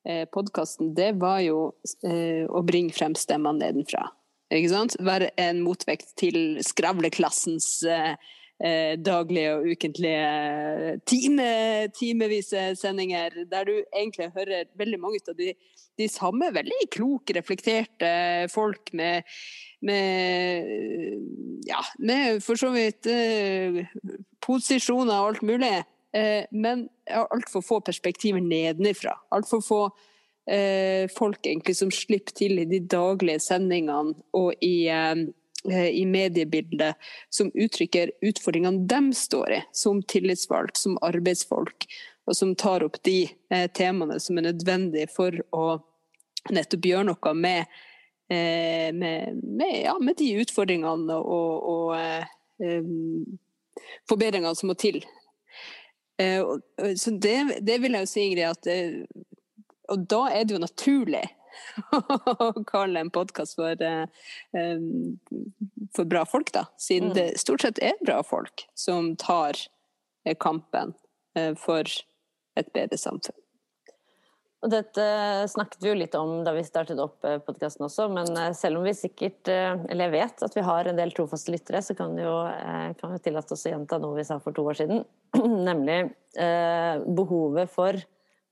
eh, 0.08 0.26
podkasten, 0.34 0.96
det 0.98 1.14
var 1.22 1.42
jo 1.46 1.72
eh, 2.08 2.48
å 2.50 2.64
bringe 2.66 2.94
frem 2.98 3.16
stemmene 3.18 3.68
nedenfra. 3.68 4.08
Ikke 4.52 4.72
sant? 4.72 4.98
Være 5.00 5.32
en 5.40 5.62
motvekt 5.64 6.12
til 6.20 6.60
skravleklassens 6.66 7.68
eh, 7.88 8.16
eh, 8.60 8.98
daglige 9.00 9.54
og 9.56 9.68
ukentlige 9.72 10.26
eh, 10.26 10.98
time, 11.08 11.48
timevise 11.96 12.66
sendinger, 12.80 13.46
der 13.52 13.70
du 13.70 13.74
egentlig 13.96 14.32
hører 14.36 14.68
veldig 14.80 15.00
mange 15.00 15.24
av 15.32 15.38
de, 15.40 15.54
de 16.00 16.10
samme 16.12 16.52
veldig 16.54 16.90
kloke, 16.92 17.38
reflekterte 17.38 18.12
folk 18.52 18.92
med, 18.94 19.24
med 19.88 21.64
ja, 21.70 21.82
med 22.00 22.44
for 22.44 22.60
så 22.60 22.74
vidt 22.76 23.08
eh, 23.08 23.86
posisjoner 24.44 25.16
og 25.16 25.32
alt 25.32 25.48
mulig, 25.48 25.74
eh, 26.12 26.44
men 26.52 26.90
altfor 27.08 27.64
få 27.64 27.80
perspektiver 27.88 28.44
nedenifra. 28.44 29.16
Altfor 29.32 29.64
få 29.64 29.84
eh, 30.50 31.10
folk 31.18 31.46
egentlig 31.46 31.78
som 31.78 31.92
slipper 31.92 32.34
til 32.38 32.60
i 32.62 32.66
de 32.70 32.80
daglige 32.80 33.42
sendingene 33.44 34.16
og 34.38 34.54
i, 34.64 34.88
eh, 34.90 35.90
i 35.92 36.06
mediebildet, 36.06 36.96
som 37.30 37.52
uttrykker 37.54 38.14
utfordringene 38.22 38.88
de 38.88 39.14
står 39.18 39.58
i, 39.58 39.62
som 39.72 40.02
tillitsvalgt, 40.04 40.78
som 40.78 40.98
arbeidsfolk, 41.02 41.88
og 42.28 42.36
som 42.38 42.56
tar 42.56 42.86
opp 42.86 43.02
de 43.04 43.30
eh, 43.52 43.68
temaene 43.74 44.20
som 44.20 44.38
er 44.38 44.50
nødvendige 44.50 45.10
for 45.12 45.36
å 45.56 45.66
nettopp 46.52 46.86
gjøre 46.86 47.10
noe 47.12 47.34
med, 47.38 47.80
eh, 48.32 48.90
med, 48.94 49.42
med, 49.44 49.78
ja, 49.84 49.96
med 50.02 50.18
de 50.18 50.34
utfordringene 50.42 51.18
og, 51.18 51.72
og 51.72 51.98
eh, 52.00 52.86
forbedringene 54.10 54.56
som 54.58 54.72
må 54.72 54.78
til. 54.80 55.02
Eh, 56.22 56.42
så 56.98 57.12
det, 57.12 57.38
det 57.62 57.78
vil 57.82 57.98
jeg 57.98 58.06
jo 58.06 58.12
si, 58.12 58.26
Ingrid, 58.26 58.48
at 58.50 58.70
eh, 58.72 59.04
Og 59.92 60.08
da 60.10 60.26
er 60.32 60.48
det 60.48 60.56
jo 60.56 60.64
naturlig 60.64 61.24
å 62.46 62.64
kalle 62.68 63.04
en 63.04 63.12
podkast 63.14 63.58
for, 63.60 63.76
eh, 63.84 64.80
for 65.96 66.10
bra 66.10 66.24
folk, 66.26 66.52
da. 66.56 66.66
Siden 66.80 67.12
Mm. 67.12 67.16
det 67.18 67.28
stort 67.42 67.62
sett 67.66 67.82
er 67.84 68.00
bra 68.06 68.22
folk 68.24 68.66
som 68.74 69.16
tar 69.16 69.60
eh, 70.26 70.36
kampen 70.36 70.94
eh, 71.36 71.54
for 71.56 71.84
et 72.56 72.74
bedre 72.74 72.98
samfunn. 72.98 73.38
Og 74.62 74.70
dette 74.70 75.04
snakket 75.50 75.82
vi 75.82 75.90
jo 75.90 75.98
litt 75.98 76.16
om 76.16 76.44
da 76.46 76.52
vi 76.54 76.62
startet 76.62 77.00
opp 77.02 77.24
podkasten 77.48 77.88
også, 77.88 78.06
men 78.14 78.28
selv 78.54 78.78
om 78.78 78.84
vi 78.86 78.92
sikkert, 78.94 79.50
eller 79.50 80.06
jeg 80.06 80.14
vet 80.14 80.44
at 80.46 80.54
vi 80.54 80.66
har 80.68 80.86
en 80.86 81.00
del 81.00 81.14
trofaste 81.18 81.50
lyttere, 81.50 81.82
så 81.82 81.96
kan 81.98 82.14
vi 82.14 82.22
jo, 82.22 82.36
kan 83.00 83.16
vi 83.16 83.24
tillate 83.26 83.56
oss 83.56 83.66
å 83.66 83.72
gjenta 83.72 83.98
noe 83.98 84.20
vi 84.20 84.28
sa 84.28 84.38
for 84.38 84.54
to 84.54 84.68
år 84.70 84.78
siden. 84.78 85.02
Nemlig 85.72 85.98
eh, 86.38 87.02
behovet 87.10 87.74
for 87.74 87.98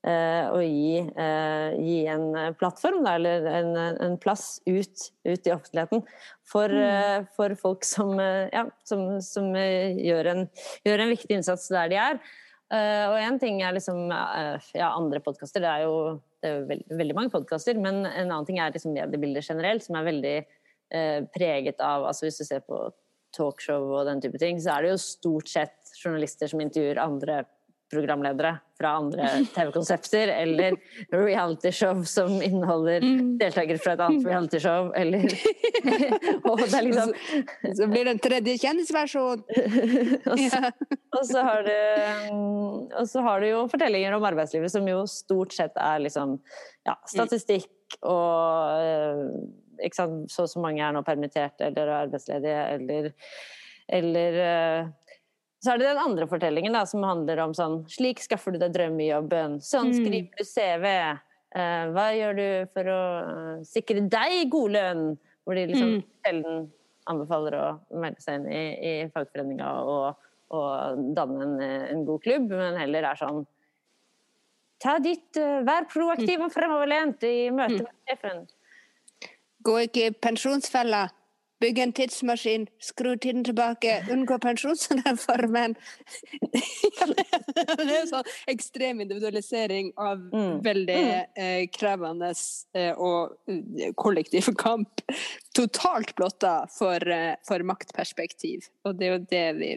å 0.00 0.60
gi, 0.64 1.00
eh, 1.04 1.74
gi 1.76 1.96
en 2.08 2.54
plattform, 2.56 3.02
da, 3.04 3.16
eller 3.18 3.44
en, 3.52 3.74
en 4.00 4.14
plass 4.20 4.62
ut, 4.64 5.10
ut, 5.28 5.42
i 5.44 5.52
offentligheten 5.52 6.00
for, 6.48 6.72
mm. 6.72 7.26
for 7.36 7.52
folk 7.60 7.84
som, 7.84 8.14
ja, 8.16 8.64
som, 8.88 9.18
som 9.24 9.50
gjør, 9.52 10.30
en, 10.32 10.46
gjør, 10.88 11.04
en, 11.04 11.12
viktig 11.12 11.36
innsats 11.36 11.68
der 11.74 11.92
de 11.92 12.00
er. 12.00 12.22
og 13.10 13.18
én 13.18 13.38
ting 13.42 13.60
er 13.66 13.76
liksom 13.76 14.08
ja, 14.08 14.88
andre 14.88 15.20
podkaster, 15.20 15.60
det 15.60 15.68
er 15.68 15.84
jo, 15.84 16.16
det 16.40 16.48
er 16.48 16.56
jo 16.56 16.66
veld, 16.72 16.88
veldig 17.02 17.18
mange 17.18 17.34
podkaster, 17.34 17.76
men 17.76 18.06
en 18.06 18.30
annen 18.30 18.48
ting 18.48 18.62
er 18.62 18.72
liksom 18.72 18.96
mediebildet 18.96 19.52
generelt, 19.52 19.84
som 19.84 20.00
er 20.00 20.08
veldig 20.08 20.36
preget 21.30 21.78
av 21.86 22.02
altså 22.08 22.24
Hvis 22.26 22.40
du 22.40 22.44
ser 22.48 22.64
på 22.66 22.80
talkshow 23.36 23.92
og 23.94 24.08
den 24.08 24.18
type 24.24 24.40
ting, 24.42 24.58
så 24.58 24.74
er 24.74 24.82
det 24.82 24.94
jo 24.94 25.02
stort 25.02 25.50
sett 25.50 25.92
journalister 26.00 26.50
som 26.50 26.62
intervjuer 26.64 26.98
andre 26.98 27.44
programledere 27.90 28.54
fra 28.78 28.94
andre 29.00 29.28
TV-konsepter, 29.54 30.32
eller 30.34 30.76
realityshow 31.12 32.02
som 32.08 32.42
inneholder 32.42 33.04
mm. 33.04 33.32
deltakere 33.40 33.82
fra 33.82 33.96
et 33.96 34.04
annet 34.06 34.28
realityshow, 34.30 34.92
eller 34.96 35.26
Og 36.50 36.60
det 36.60 36.68
er 36.76 36.86
liksom 36.86 37.12
Så 37.76 37.88
blir 37.90 38.06
det 38.06 38.14
en 38.14 38.22
tredje 38.22 38.56
kjendisversjon! 38.62 39.44
og, 40.30 40.44
og, 41.18 41.24
så 41.28 41.44
har 41.46 41.66
du 41.66 41.74
Og 43.00 43.08
så 43.10 43.24
har 43.26 43.42
du 43.42 43.50
jo 43.50 43.64
fortellinger 43.72 44.16
om 44.16 44.26
arbeidslivet 44.30 44.72
som 44.72 44.88
jo 44.88 45.02
stort 45.10 45.56
sett 45.56 45.76
er 45.80 46.02
liksom 46.06 46.38
ja, 46.88 46.96
statistikk 47.08 47.70
og 48.06 48.80
eh, 48.80 49.24
ikke 49.84 49.96
sant, 49.96 50.30
så 50.30 50.44
og 50.44 50.52
så 50.52 50.62
mange 50.62 50.82
er 50.84 50.94
nå 50.94 51.02
permittert 51.06 51.60
eller 51.64 51.90
arbeidsledige, 52.04 52.60
eller, 52.76 53.10
eller 54.00 54.38
uh, 54.40 54.90
så 55.60 55.74
er 55.74 55.80
det 55.80 55.90
den 55.90 56.00
andre 56.00 56.26
fortellingen 56.28 56.72
da, 56.72 56.86
som 56.88 57.04
handler 57.04 57.42
om 57.44 57.52
sånn 57.56 57.82
Slik 57.92 58.22
skaffer 58.24 58.54
du 58.54 58.60
deg 58.62 58.72
drømmejobben. 58.72 59.58
Sånn 59.64 59.90
mm. 59.90 59.98
skriver 59.98 60.40
du 60.40 60.48
CV. 60.48 60.86
Uh, 61.50 61.60
eh, 61.60 61.84
hva 61.92 62.06
gjør 62.16 62.38
du 62.38 62.46
for 62.72 62.88
å 62.88 63.00
uh, 63.26 63.54
sikre 63.68 64.06
deg 64.08 64.48
god 64.52 64.76
lønn? 64.78 65.04
Hvor 65.44 65.58
de 65.58 65.66
liksom 65.68 65.92
mm. 65.98 66.02
sjelden 66.24 66.66
anbefaler 67.10 67.56
å 67.58 67.66
melde 68.00 68.24
seg 68.24 68.40
inn 68.40 68.48
i, 68.48 68.64
i 68.88 68.92
fagforeninga 69.12 69.70
og, 69.84 70.26
og, 70.54 71.00
danne 71.16 71.44
en, 71.44 71.54
en, 71.64 72.04
god 72.08 72.22
klubb, 72.24 72.52
men 72.52 72.78
heller 72.80 73.08
er 73.10 73.20
sånn 73.20 73.44
Ta 74.80 74.94
ditt, 75.02 75.36
uh, 75.36 75.60
Vær 75.66 75.84
proaktiv 75.92 76.40
og 76.40 76.54
fremoverlent 76.54 77.24
i 77.28 77.50
møte 77.52 77.82
mm. 77.82 77.84
med 77.84 77.96
sjefen. 78.08 78.44
Gå 79.60 79.80
ikke 79.90 80.08
i 80.08 80.12
pensjonsfella. 80.16 81.04
Bygg 81.60 81.78
en 81.78 81.92
tidsmaskin, 81.92 82.66
skru 82.80 83.16
tiden 83.20 83.44
tilbake, 83.44 83.98
unngå 84.12 84.38
pensjonsreformen. 84.40 85.74
det 87.80 87.96
er 87.98 88.06
sånn 88.08 88.30
ekstrem 88.48 89.02
individualisering 89.04 89.92
av 90.00 90.22
mm. 90.32 90.54
veldig 90.64 90.96
mm. 91.04 91.36
eh, 91.44 91.64
krevende 91.74 92.32
eh, 92.32 92.96
og 92.96 93.36
kollektiv 94.00 94.48
kamp. 94.60 95.04
Totalt 95.56 96.14
blotta 96.16 96.54
for, 96.72 97.04
eh, 97.12 97.34
for, 97.44 97.66
maktperspektiv. 97.68 98.70
Og 98.88 98.96
det 98.96 99.10
er 99.10 99.16
jo 99.16 99.22
det 99.28 99.46
vi 99.60 99.70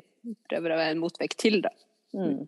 prøver 0.48 0.72
å 0.74 0.80
være 0.80 0.96
en 0.96 1.04
motvekt 1.04 1.42
til, 1.44 1.60
da. 1.66 1.74
Mm. 2.16 2.46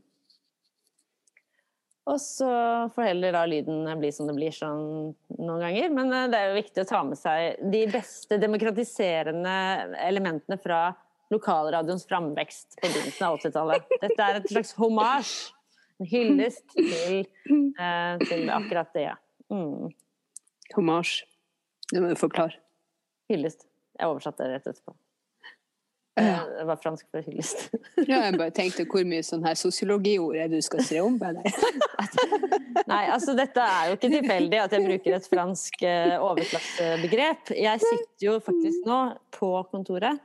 Og 2.06 2.20
så 2.22 2.48
får 2.94 3.08
heller 3.08 3.34
da 3.34 3.42
lyden 3.50 3.88
bli 3.98 4.12
som 4.14 4.28
det 4.30 4.36
blir 4.38 4.54
sånn 4.54 5.16
noen 5.40 5.64
ganger. 5.64 5.90
Men 5.94 6.14
eh, 6.14 6.28
det 6.30 6.38
er 6.38 6.52
jo 6.52 6.60
viktig 6.60 6.84
å 6.84 6.90
ta 6.90 7.02
med 7.08 7.18
seg 7.18 7.64
de 7.74 7.82
beste 7.90 8.38
demokratiserende 8.42 9.56
elementene 10.06 10.60
fra 10.62 10.84
lokalradioens 11.34 12.06
framvekst 12.06 12.78
på 12.78 12.92
begynnelsen 12.92 13.26
av 13.26 13.40
80-tallet. 13.40 13.96
Dette 14.04 14.28
er 14.28 14.40
et 14.42 14.50
slags 14.52 14.76
homasj. 14.78 15.36
En 15.96 16.10
hyllest 16.12 16.76
til, 16.76 17.24
eh, 17.80 18.26
til 18.28 18.50
akkurat 18.54 18.94
det. 18.94 19.10
Mm. 19.50 19.90
Homasj. 20.76 21.24
Det 21.90 22.04
må 22.04 22.14
du 22.14 22.20
forklare. 22.20 22.60
Hyllest. 23.32 23.66
Jeg 23.98 24.12
oversatte 24.12 24.46
det 24.46 24.60
rett 24.60 24.70
etterpå. 24.70 24.94
Ja. 26.16 26.46
Det 26.58 26.64
var 26.64 26.78
fransk 26.80 27.10
for 27.12 27.26
hyllest. 27.28 27.66
ja, 28.08 28.22
jeg 28.24 28.38
bare 28.40 28.54
tenkte 28.56 28.86
hvor 28.88 29.04
mye 29.08 29.24
sånn 29.26 29.44
her 29.44 29.58
sosiologiord 29.60 30.38
er 30.40 30.48
du 30.52 30.62
skal 30.64 30.84
se 30.88 31.02
om 31.04 31.18
på 31.20 31.32
deg? 31.36 31.50
Nei, 32.92 33.02
altså 33.12 33.36
dette 33.36 33.60
er 33.60 33.90
jo 33.90 33.98
ikke 33.98 34.12
tilfeldig 34.14 34.62
at 34.64 34.76
jeg 34.78 34.86
bruker 34.86 35.18
et 35.18 35.28
fransk 35.28 35.84
uh, 35.84 36.16
overklassebegrep. 36.30 37.52
Jeg 37.60 37.84
sitter 37.84 38.30
jo 38.30 38.38
faktisk 38.46 38.88
nå 38.88 39.02
på 39.36 39.52
kontoret 39.74 40.24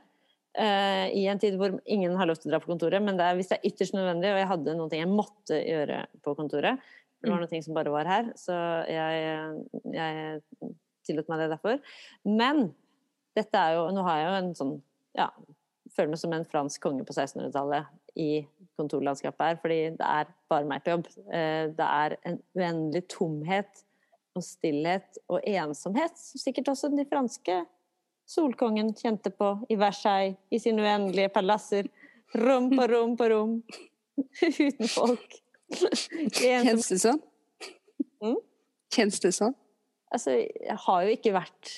uh, 0.55 1.07
i 1.11 1.27
en 1.27 1.43
tid 1.43 1.59
hvor 1.59 1.75
ingen 1.83 2.15
har 2.15 2.31
lov 2.31 2.39
til 2.39 2.53
å 2.53 2.55
dra 2.55 2.63
på 2.63 2.71
kontoret, 2.71 3.03
men 3.03 3.19
det 3.19 3.27
er, 3.27 3.35
hvis 3.39 3.51
det 3.51 3.59
er 3.59 3.73
ytterst 3.73 3.97
nødvendig, 3.97 4.31
og 4.31 4.41
jeg 4.45 4.51
hadde 4.55 4.79
noe 4.79 5.01
jeg 5.03 5.11
måtte 5.11 5.59
gjøre 5.59 6.05
på 6.23 6.39
kontoret, 6.39 6.91
det 7.21 7.29
var 7.29 7.43
mm. 7.43 7.49
noe 7.51 7.65
som 7.67 7.75
bare 7.75 7.91
var 7.93 8.07
her, 8.09 8.31
så 8.39 8.55
jeg, 8.87 9.57
jeg 9.93 10.71
tillot 11.05 11.27
meg 11.29 11.43
det 11.43 11.51
derfor. 11.51 11.83
Men 12.25 12.69
dette 13.37 13.59
er 13.59 13.77
jo 13.77 13.89
Nå 13.93 14.03
har 14.07 14.17
jeg 14.19 14.29
jo 14.29 14.37
en 14.39 14.55
sånn 14.57 14.77
ja, 15.19 15.27
føler 15.95 16.13
meg 16.13 16.21
som 16.21 16.33
en 16.35 16.47
fransk 16.47 16.83
konge 16.83 17.05
på 17.07 17.13
1600-tallet 17.15 18.19
i 18.19 18.43
kontorlandskapet 18.79 19.45
her, 19.45 19.59
fordi 19.61 19.79
det 19.99 20.07
er 20.07 20.31
bare 20.51 20.67
meg 20.67 20.83
på 20.83 20.95
jobb. 20.95 21.07
Eh, 21.31 21.69
det 21.75 21.87
er 21.87 22.17
en 22.27 22.39
uendelig 22.57 23.05
tomhet 23.11 23.83
og 24.35 24.45
stillhet 24.45 25.19
og 25.27 25.43
ensomhet, 25.47 26.15
som 26.15 26.41
sikkert 26.41 26.71
også 26.71 26.91
de 26.93 27.05
franske 27.09 27.61
solkongen 28.31 28.93
kjente 28.95 29.31
på 29.35 29.53
i 29.71 29.77
Versailles, 29.79 30.37
i 30.51 30.59
sine 30.61 30.83
uendelige 30.85 31.33
palasser. 31.35 31.89
Rom 32.39 32.69
på 32.71 32.87
rom 32.87 33.17
på 33.19 33.27
rom, 33.31 33.57
uten 34.67 34.87
folk. 34.87 35.41
Kjennes 36.37 36.87
det 36.91 36.99
sånn? 37.03 37.19
Mm? 38.23 38.37
Kjennes 38.91 39.19
det 39.23 39.33
sånn? 39.35 39.55
Altså, 40.11 40.35
jeg 40.39 40.77
har 40.85 41.03
jo 41.07 41.15
ikke 41.15 41.35
vært 41.35 41.73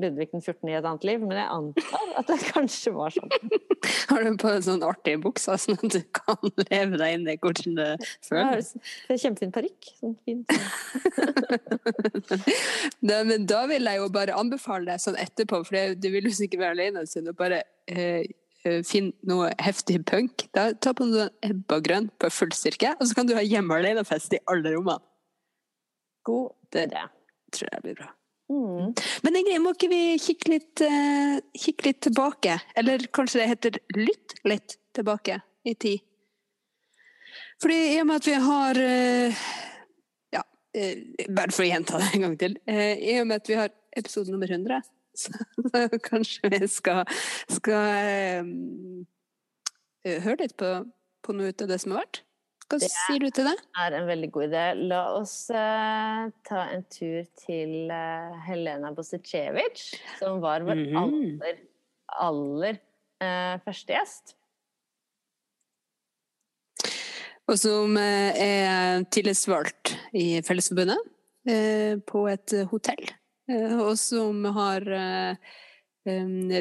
Ludvig 0.00 0.28
den 0.32 0.40
14. 0.40 0.68
i 0.70 0.74
et 0.78 0.86
annet 0.86 1.04
liv, 1.04 1.20
men 1.20 1.36
jeg 1.36 1.48
antar 1.52 2.12
at 2.20 2.28
det 2.30 2.38
kanskje 2.48 2.92
var 2.94 3.12
sånn. 3.14 3.32
Har 4.10 4.24
du 4.24 4.36
på 4.40 4.52
sånn 4.64 4.84
artig 4.86 5.16
bukse, 5.22 5.56
sånn 5.60 5.78
at 5.78 5.96
du 5.96 6.00
kan 6.16 6.38
leve 6.70 7.00
deg 7.00 7.16
inn 7.16 7.26
i 7.28 7.36
hvordan 7.40 7.78
det 7.78 7.88
føles? 8.24 8.72
Det 9.06 9.16
er 9.16 9.22
kjempefin 9.24 9.54
parykk. 9.54 9.90
Sånn 9.98 10.14
fin. 10.24 10.44
da, 13.10 13.22
men 13.28 13.48
da 13.50 13.64
vil 13.70 13.90
jeg 13.90 14.00
jo 14.00 14.08
bare 14.14 14.38
anbefale 14.38 14.92
deg 14.92 15.02
sånn 15.02 15.18
etterpå, 15.20 15.62
for 15.68 15.98
du 15.98 16.08
vil 16.14 16.30
jo 16.30 16.34
sikkert 16.36 16.64
være 16.64 16.78
alene, 16.78 17.02
en 17.02 17.10
stund, 17.10 17.32
og 17.32 17.38
bare 17.40 17.62
eh, 17.90 18.22
eh, 18.64 18.80
Finn 18.86 19.12
noe 19.28 19.50
heftig 19.62 20.02
punk. 20.08 20.46
Da, 20.56 20.70
ta 20.72 20.94
på 20.96 21.08
noe 21.10 21.28
Ebba 21.44 21.82
grønn 21.84 22.08
på 22.22 22.32
full 22.32 22.54
styrke, 22.56 22.94
og 22.98 23.08
så 23.08 23.18
kan 23.18 23.28
du 23.28 23.36
ha 23.38 23.44
hjemme 23.44 23.76
alene-fest 23.80 24.38
i 24.38 24.42
alle 24.52 24.76
rommene. 24.76 25.02
God 26.22 26.78
idé. 26.78 27.08
Tror 27.52 27.68
jeg 27.68 27.82
blir 27.84 27.96
bra. 27.98 28.12
Mm. 28.52 28.92
Men 29.24 29.36
Ingrid, 29.38 29.60
må 29.64 29.72
ikke 29.72 29.88
vi 29.88 30.00
kikke 30.20 30.50
litt, 30.52 30.82
uh, 30.84 31.38
kikke 31.56 31.88
litt, 31.88 32.00
tilbake? 32.04 32.58
Eller 32.78 33.04
kanskje 33.14 33.40
det 33.40 33.50
heter 33.52 33.78
lytt 33.96 34.34
litt 34.48 34.76
tilbake 34.96 35.38
i 35.68 35.74
tid? 35.74 36.02
Fordi 37.62 37.78
i 37.94 38.00
og 38.02 38.08
med 38.10 38.20
at 38.20 38.28
vi 38.28 38.38
har 38.46 38.80
uh, 38.82 39.44
Ja, 40.34 40.42
uh, 40.42 41.28
bare 41.28 41.54
for 41.54 41.64
å 41.64 41.70
gjenta 41.70 42.00
det 42.02 42.10
en 42.10 42.26
gang 42.26 42.34
til. 42.40 42.58
I 42.66 43.20
og 43.22 43.30
med 43.30 43.40
at 43.40 43.52
vi 43.52 43.60
har 43.60 43.72
episode 43.96 44.34
nummer 44.34 44.50
100, 44.50 44.82
så 45.22 45.86
kanskje 46.04 46.52
vi 46.52 46.68
skal, 46.72 47.04
skal 47.52 48.92
høre 50.02 50.38
litt 50.40 50.56
på, 50.60 50.74
på 51.22 51.34
noe 51.36 51.52
av 51.52 51.68
det 51.68 51.80
som 51.80 51.94
har 51.94 52.04
vært? 52.04 52.22
Hva 52.72 52.78
det 52.80 52.88
sier 52.88 53.20
du 53.20 53.28
til 53.28 53.44
det? 53.50 53.52
Det 53.60 53.82
er 53.84 53.94
en 53.98 54.06
veldig 54.08 54.28
god 54.32 54.44
idé. 54.46 54.60
La 54.88 55.00
oss 55.12 55.34
uh, 55.52 56.30
ta 56.48 56.60
en 56.72 56.84
tur 56.88 57.26
til 57.36 57.90
uh, 57.92 58.38
Helena 58.46 58.94
Bosicevic, 58.96 59.82
som 60.16 60.40
var 60.40 60.64
vår 60.64 60.78
mm 60.78 60.86
-hmm. 60.86 61.02
aller, 61.02 61.58
aller 62.08 62.78
uh, 63.20 63.60
første 63.66 63.92
gjest. 63.92 64.36
Og 67.46 67.58
som 67.58 67.96
er 67.98 69.04
tillitsvalgt 69.10 69.96
i 70.14 70.40
Fellesforbundet 70.42 70.98
på 72.06 72.28
et 72.28 72.52
hotell. 72.70 73.10
Og 73.82 73.98
som 73.98 74.44
har 74.44 74.80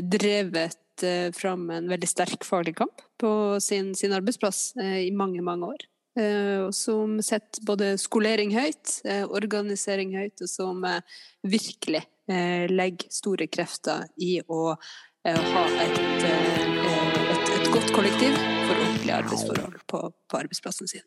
drevet 0.01 1.05
fram 1.37 1.69
en 1.69 1.87
veldig 1.87 2.09
sterk 2.09 2.43
faglig 2.43 2.75
kamp 2.75 3.01
på 3.17 3.59
sin, 3.61 3.95
sin 3.95 4.11
arbeidsplass 4.11 4.75
i 4.75 5.11
mange, 5.11 5.41
mange 5.41 5.65
år. 5.65 5.90
Eh, 6.19 6.69
som 6.71 7.21
setter 7.23 7.63
både 7.63 7.93
skolering 7.97 8.51
høyt, 8.51 8.97
eh, 9.07 9.23
organisering 9.23 10.11
høyt, 10.17 10.41
og 10.43 10.49
som 10.51 10.83
eh, 10.83 10.99
virkelig 11.43 12.03
legger 12.31 13.11
store 13.11 13.47
krefter 13.51 14.05
i 14.23 14.37
å 14.39 14.59
ha 14.71 15.63
et, 15.83 15.97
et, 15.99 17.41
et 17.57 17.65
godt 17.73 17.89
kollektiv 17.91 18.37
for 18.37 18.77
ordentlige 18.77 19.17
arbeidsforhold 19.17 19.81
på, 19.91 19.99
på 20.31 20.39
arbeidsplassen 20.39 20.87
sin. 20.87 21.03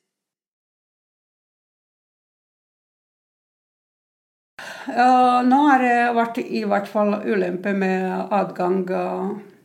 Ja, 4.91 5.41
nå 5.49 5.63
har 5.71 5.81
det 5.87 5.97
vært 6.19 6.45
i 6.45 6.65
hvert 6.69 6.93
fall 6.93 7.17
ulempe 7.25 7.73
med 7.73 8.05
adgang, 8.35 8.85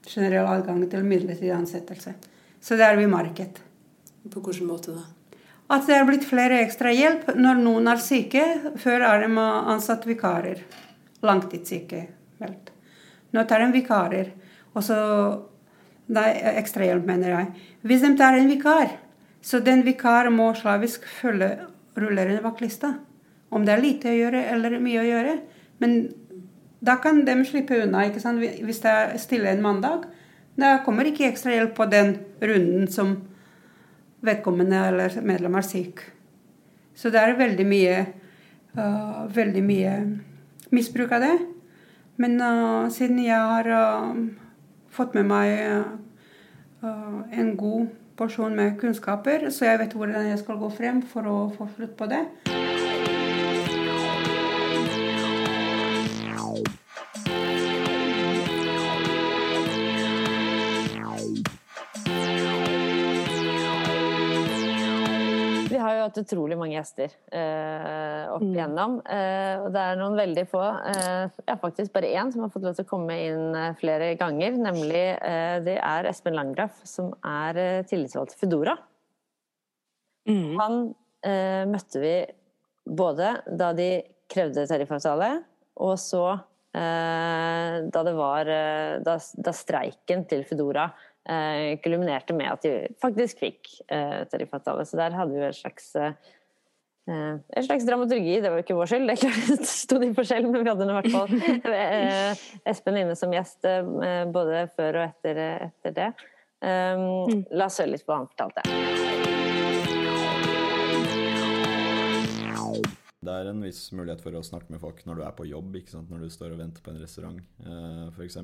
generell 0.08 0.48
adgang 0.48 0.86
til 0.88 1.04
midlertidig 1.04 1.58
ansettelse. 1.60 2.16
Så 2.62 2.80
det 2.80 2.88
er 2.88 3.02
vi 3.02 3.10
merket. 3.10 3.60
På 4.32 4.40
hvilken 4.46 4.70
måte 4.70 4.96
da? 4.96 5.10
At 5.70 5.86
det 5.86 5.96
er 5.96 6.08
blitt 6.08 6.26
flere 6.26 6.64
ekstra 6.64 6.92
hjelp 6.94 7.28
når 7.38 7.60
noen 7.62 7.90
er 7.92 8.02
syke. 8.02 8.46
Før 8.82 9.06
er 9.06 9.26
de 9.26 9.30
ansatt 9.40 10.08
vikarer. 10.10 10.64
Langtidssykemeldt. 11.26 12.72
Nå 13.36 13.44
tar 13.46 13.62
de 13.62 13.70
vikarer. 13.76 14.32
Og 14.74 14.84
så 14.86 14.98
ekstra 16.10 16.58
ekstrahjelp, 16.58 17.06
mener 17.06 17.30
jeg. 17.30 17.48
Hvis 17.86 18.02
de 18.02 18.16
tar 18.18 18.34
en 18.34 18.50
vikar, 18.50 18.96
så 19.42 19.60
den 19.62 19.84
vikar 19.86 20.30
må 20.34 20.50
slavisk 20.58 21.06
følge 21.06 21.52
rullerende 22.00 22.42
vaktlista. 22.44 22.96
Om 23.50 23.66
det 23.66 23.74
er 23.74 23.84
lite 23.84 24.10
å 24.10 24.18
gjøre 24.18 24.42
eller 24.54 24.80
mye 24.82 25.04
å 25.04 25.06
gjøre. 25.06 25.36
Men 25.80 26.00
da 26.82 26.98
kan 27.02 27.24
de 27.26 27.36
slippe 27.46 27.78
unna. 27.84 28.08
ikke 28.08 28.22
sant? 28.24 28.42
Hvis 28.42 28.82
det 28.82 28.90
er 28.90 29.18
stille 29.22 29.54
en 29.54 29.62
mandag, 29.62 30.08
da 30.60 30.80
kommer 30.86 31.06
ikke 31.06 31.30
ekstra 31.30 31.54
hjelp 31.54 31.76
på 31.78 31.86
den 31.92 32.18
runden 32.42 32.88
som 32.92 33.16
vedkommende 34.26 34.82
eller 34.90 35.22
medlem 35.26 35.56
er 35.56 35.68
syk. 35.68 36.04
Så 36.96 37.12
det 37.14 37.22
er 37.22 37.38
veldig 37.40 37.66
mye, 37.68 38.00
uh, 38.76 39.24
veldig 39.36 39.64
mye 39.64 39.94
misbruk 40.76 41.14
av 41.16 41.24
det. 41.24 41.38
Men 42.20 42.36
uh, 42.42 42.90
siden 42.92 43.22
jeg 43.24 43.40
har 43.40 43.70
uh, 43.72 44.12
fått 44.92 45.16
med 45.16 45.30
meg 45.30 45.56
en 46.80 47.50
god 47.60 47.90
porsjon 48.16 48.56
med 48.56 48.78
kunnskaper, 48.80 49.50
så 49.52 49.68
jeg 49.68 49.82
vet 49.82 49.96
hvordan 50.00 50.32
jeg 50.32 50.40
skal 50.40 50.60
gå 50.64 50.72
frem 50.72 51.04
for 51.04 51.28
å 51.28 51.38
få 51.58 51.68
slutt 51.76 51.98
på 52.00 52.08
det. 52.08 52.24
Hatt 66.10 66.20
utrolig 66.22 66.58
mange 66.60 66.76
gjester 66.76 67.14
eh, 67.32 68.26
opp 68.34 68.44
mm. 68.44 68.52
igjennom. 68.52 68.98
Eh, 69.06 69.62
og 69.64 69.70
det 69.76 69.84
er 69.86 70.00
noen 70.00 70.18
veldig 70.18 70.46
få, 70.50 70.64
eh, 70.92 71.40
ja, 71.46 71.56
faktisk 71.62 71.94
bare 71.96 72.12
én, 72.12 72.32
som 72.34 72.44
har 72.44 72.52
fått 72.54 72.66
lov 72.68 72.78
til 72.78 72.88
å 72.88 72.90
komme 72.90 73.16
inn 73.28 73.56
eh, 73.58 73.76
flere 73.80 74.12
ganger. 74.20 74.58
Nemlig 74.60 75.06
eh, 75.16 75.58
det 75.66 75.78
er 75.78 76.10
Espen 76.10 76.38
Langgraff, 76.38 76.82
som 76.90 77.14
er 77.26 77.62
eh, 77.62 77.82
tillitsvalgt 77.90 78.36
til 78.36 78.44
Foodora. 78.44 78.78
Mm. 80.30 80.58
Han 80.60 80.82
møtte 81.68 82.00
vi 82.00 82.14
både 82.88 83.34
da 83.60 83.74
de 83.76 83.90
krevde 84.32 84.64
tariffavtale, 84.70 85.34
og 85.84 85.98
så 86.00 86.38
da 86.72 88.04
det 88.06 88.14
var 88.16 88.48
da, 89.04 89.16
da 89.18 89.54
streiken 89.58 90.22
til 90.30 90.46
Foodora 90.48 90.86
eh, 91.28 91.78
kulminerte 91.84 92.36
med 92.38 92.52
at 92.52 92.66
de 92.66 92.74
faktisk 93.02 93.42
fikk 93.44 93.72
eh, 93.88 94.26
tariffavtale. 94.32 94.86
Så 94.88 95.00
der 95.00 95.16
hadde 95.18 95.36
vi 95.36 95.48
en 95.48 95.58
slags 95.58 95.96
eh, 95.96 96.14
en 97.10 97.64
slags 97.66 97.86
dramaturgi, 97.88 98.36
det 98.42 98.50
var 98.52 98.60
jo 98.60 98.66
ikke 98.68 98.76
vår 98.78 98.90
skyld, 98.92 99.08
det 99.10 99.16
klart 99.18 99.64
sto 99.82 99.98
de 100.02 100.12
for 100.14 100.28
selv, 100.30 100.52
men 100.52 100.62
vi 100.62 100.70
hadde 100.70 100.86
i 100.86 100.98
hvert 100.98 101.14
fall 101.16 101.72
eh, 101.74 102.44
Espen 102.70 103.00
inne 103.02 103.16
som 103.18 103.34
gjest 103.34 103.66
eh, 103.66 104.26
både 104.30 104.68
før 104.76 105.02
og 105.02 105.08
etter, 105.08 105.42
etter 105.70 105.96
det. 105.96 106.12
Um, 106.60 107.46
la 107.56 107.70
oss 107.70 107.80
høre 107.80 107.94
litt 107.94 108.04
på 108.04 108.12
hva 108.12 108.20
han 108.20 108.28
fortalte. 108.30 108.66
Det 113.20 113.36
er 113.36 113.50
en 113.52 113.64
viss 113.64 113.82
mulighet 113.96 114.22
for 114.24 114.36
å 114.36 114.44
snakke 114.46 114.72
med 114.72 114.84
folk 114.84 115.02
når 115.08 115.20
du 115.20 115.24
er 115.26 115.34
på 115.36 115.48
jobb, 115.48 115.80
ikke 115.80 115.96
sant? 115.96 116.12
når 116.12 116.28
du 116.28 116.34
står 116.36 116.54
og 116.54 116.62
venter 116.62 116.84
på 116.84 116.94
en 116.94 117.02
restaurant 117.02 117.40
f.eks. 118.14 118.38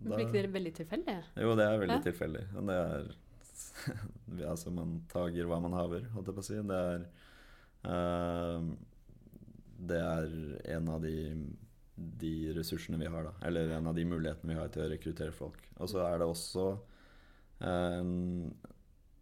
Da, 0.00 0.14
Blir 0.14 0.24
ikke 0.24 0.38
dere 0.38 0.52
veldig 0.54 0.70
tilfeldige? 0.78 1.22
Jo, 1.44 1.56
det 1.58 1.64
er 1.66 1.80
veldig 1.82 1.96
ja? 1.98 2.04
tilfeldig. 2.06 2.44
Det 2.56 2.76
er 2.76 3.10
Altså, 4.52 4.70
man 4.72 5.00
tager 5.10 5.48
hva 5.48 5.58
man 5.62 5.76
haver, 5.76 6.06
holdt 6.14 6.30
jeg 6.30 6.36
på 6.38 6.44
å 6.44 6.46
si. 6.46 6.60
Det 6.70 6.78
er 6.92 7.02
uh, 7.90 8.70
Det 9.90 9.98
er 10.00 10.36
en 10.76 10.88
av 10.94 11.04
de, 11.04 11.16
de, 12.22 12.34
ressursene 12.56 13.00
vi 13.00 13.10
har, 13.12 13.28
da. 13.28 13.34
Eller 13.48 13.74
en 13.76 13.90
av 13.90 13.96
de 13.96 14.06
mulighetene 14.08 14.54
vi 14.54 14.60
har 14.60 14.72
til 14.72 14.86
å 14.86 14.90
rekruttere 14.92 15.36
folk. 15.36 15.60
Og 15.78 15.92
så 15.92 16.00
er 16.06 16.20
det 16.22 16.28
også 16.30 16.66
uh, 17.66 18.14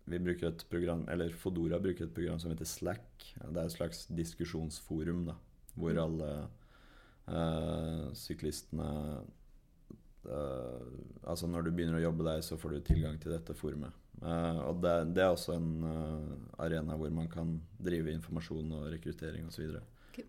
Vi 0.08 0.22
bruker 0.28 0.52
et 0.52 0.62
program 0.70 1.02
Eller 1.10 1.34
Fodora 1.34 1.80
bruker 1.82 2.06
et 2.06 2.14
program 2.14 2.38
som 2.38 2.54
heter 2.54 2.70
Slack. 2.70 3.32
Det 3.34 3.56
er 3.56 3.64
et 3.66 3.74
slags 3.74 4.06
diskusjonsforum, 4.14 5.26
da. 5.32 5.34
Hvor 5.74 5.98
mm. 5.98 6.04
alle 6.06 6.30
uh, 7.26 8.06
syklistene 8.18 8.92
Altså 11.28 11.48
når 11.50 11.66
du 11.66 11.72
begynner 11.72 11.98
å 11.98 12.02
jobbe 12.02 12.26
der, 12.26 12.42
så 12.44 12.56
får 12.60 12.76
du 12.76 12.80
tilgang 12.88 13.18
til 13.20 13.34
dette 13.34 13.56
forumet. 13.56 13.94
Uh, 14.18 14.58
og 14.66 14.80
det, 14.82 14.94
det, 15.14 15.22
er 15.22 15.30
også 15.30 15.54
en 15.54 15.68
uh, 15.84 16.62
arena 16.64 16.96
hvor 16.98 17.12
man 17.14 17.28
kan 17.30 17.52
drive 17.78 18.10
informasjon 18.16 18.72
og 18.74 18.88
rekruttering 18.94 19.46
osv. 19.46 19.76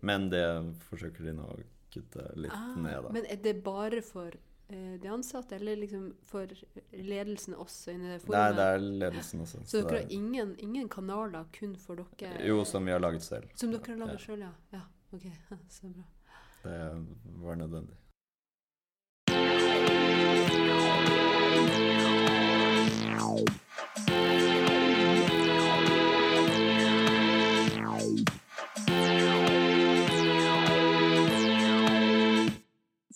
Men 0.06 0.28
det 0.30 0.44
forsøker 0.86 1.26
de 1.26 1.34
nå 1.34 1.48
å 1.50 1.56
kutte 1.90 2.28
litt 2.38 2.54
ah, 2.54 2.76
ned. 2.78 3.00
Da. 3.06 3.14
Men 3.16 3.26
er 3.26 3.40
det 3.42 3.56
bare 3.66 3.98
for 4.06 4.36
de 4.70 5.08
ansatte, 5.10 5.56
eller 5.56 5.80
liksom 5.80 6.04
for 6.30 6.46
ledelsen 6.94 7.56
også 7.58 7.96
inni 7.96 8.12
det 8.12 8.20
forumet? 8.22 8.36
Nei, 8.36 8.52
det 8.54 8.66
er 8.68 8.84
ledelsen 9.02 9.42
også. 9.42 9.64
Så, 9.64 9.70
så 9.72 9.80
dere 9.82 10.04
har 10.04 10.14
ingen, 10.14 10.52
ingen, 10.62 10.86
kanaler 10.92 11.48
kun 11.56 11.74
for 11.80 11.98
dere? 12.20 12.38
Jo, 12.46 12.60
som 12.68 12.86
vi 12.86 12.94
har 12.94 13.02
laget 13.02 13.26
selv. 13.26 13.50
Som 13.58 13.74
dere 13.74 13.96
har 13.96 13.98
laget 14.04 14.20
ja. 14.20 14.26
selv, 14.28 14.46
ja. 14.46 14.78
ja. 14.78 14.84
Ok, 15.10 15.26
så 15.80 15.90
bra. 15.90 16.06
Det 16.62 16.78
var 17.42 17.58
nødvendig. 17.58 17.98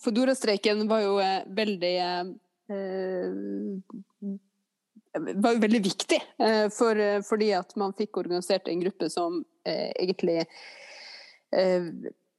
Fodora-streiken 0.05 0.87
var 0.87 1.01
jo 1.01 1.15
eh, 1.19 1.41
veldig 1.57 1.93
eh, 1.97 2.25
var 5.15 5.55
jo 5.55 5.61
veldig 5.63 5.81
viktig, 5.83 6.19
eh, 6.39 6.67
for, 6.73 6.99
fordi 7.27 7.51
at 7.57 7.75
man 7.79 7.95
fikk 7.97 8.19
organisert 8.21 8.67
en 8.67 8.83
gruppe 8.83 9.09
som 9.09 9.39
eh, 9.67 9.91
egentlig 9.95 10.41
eh, 11.55 11.89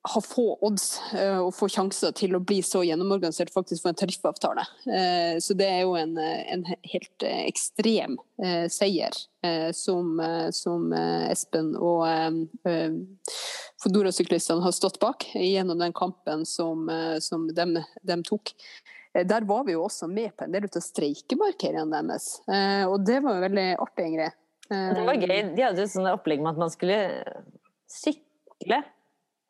har 0.06 0.22
få 0.22 0.58
odds 0.62 1.00
eh, 1.14 1.38
og 1.38 1.52
få 1.54 1.68
sjanser 1.72 2.14
til 2.16 2.36
å 2.36 2.42
bli 2.42 2.60
så 2.64 2.82
gjennomorganisert 2.86 3.52
faktisk 3.54 3.82
for 3.82 3.92
en 3.92 3.98
tariffavtale. 3.98 4.64
Eh, 4.86 5.36
så 5.42 5.56
det 5.58 5.68
er 5.68 5.82
jo 5.82 5.96
en, 5.98 6.16
en 6.18 6.64
helt 6.66 7.26
ekstrem 7.26 8.18
eh, 8.42 8.66
seier 8.72 9.16
som, 9.76 10.16
som 10.50 10.88
Espen 11.30 11.68
og 11.78 12.00
Fodora-syklistene 13.78 14.64
har 14.64 14.74
stått 14.74 14.96
bak 14.98 15.22
gjennom 15.38 15.78
den 15.78 15.94
kampen 15.94 16.42
som, 16.50 16.88
som 17.22 17.44
de, 17.54 17.66
de, 17.78 18.16
tok. 18.26 18.50
Der 19.14 19.46
var 19.46 19.62
vi 19.68 19.76
jo 19.76 19.84
også 19.84 20.08
med 20.10 20.34
på 20.34 20.48
en 20.48 20.56
del 20.56 20.66
av 20.66 20.82
streikemarkeringene 20.82 22.00
deres, 22.00 22.26
og 22.90 23.06
det 23.06 23.20
var 23.22 23.38
jo 23.38 23.46
veldig 23.46 23.68
artig, 23.86 24.08
Ingrid. 24.08 24.42
Det 24.66 25.06
var 25.12 25.22
gøy. 25.22 25.36
De 25.54 25.66
hadde 25.68 25.86
et 25.86 25.94
sånne 25.94 26.16
opplegg 26.18 26.42
med 26.42 26.56
at 26.56 26.62
man 26.64 26.74
skulle 26.74 26.98
sykle 27.86 28.82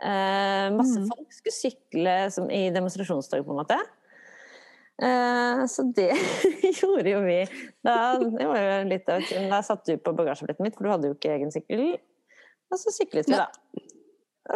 Eh, 0.02 0.66
masse 0.76 0.98
mm. 1.00 1.06
folk 1.08 1.32
skulle 1.32 1.56
sykle 1.56 2.16
som, 2.34 2.50
i 2.52 2.68
demonstrasjonstog, 2.74 3.44
på 3.46 3.54
en 3.54 3.60
måte. 3.62 3.78
Eh, 5.02 5.62
så 5.72 5.86
det 5.96 6.10
gjorde 6.80 7.10
jo 7.10 7.22
vi. 7.24 7.38
Da, 7.84 7.96
det 8.20 8.48
var 8.48 8.60
jo 8.60 8.74
litt 8.90 9.08
av, 9.12 9.24
da 9.52 9.62
satt 9.64 9.86
du 9.88 9.96
på 10.00 10.14
bagasjebilletten 10.16 10.68
mitt, 10.68 10.76
for 10.76 10.88
du 10.88 10.92
hadde 10.94 11.12
jo 11.12 11.16
ikke 11.16 11.32
egen 11.36 11.54
sykkel. 11.54 11.88
Og 12.72 12.82
så 12.82 12.92
syklet 12.94 13.30
vi, 13.30 13.38
da. 13.38 13.48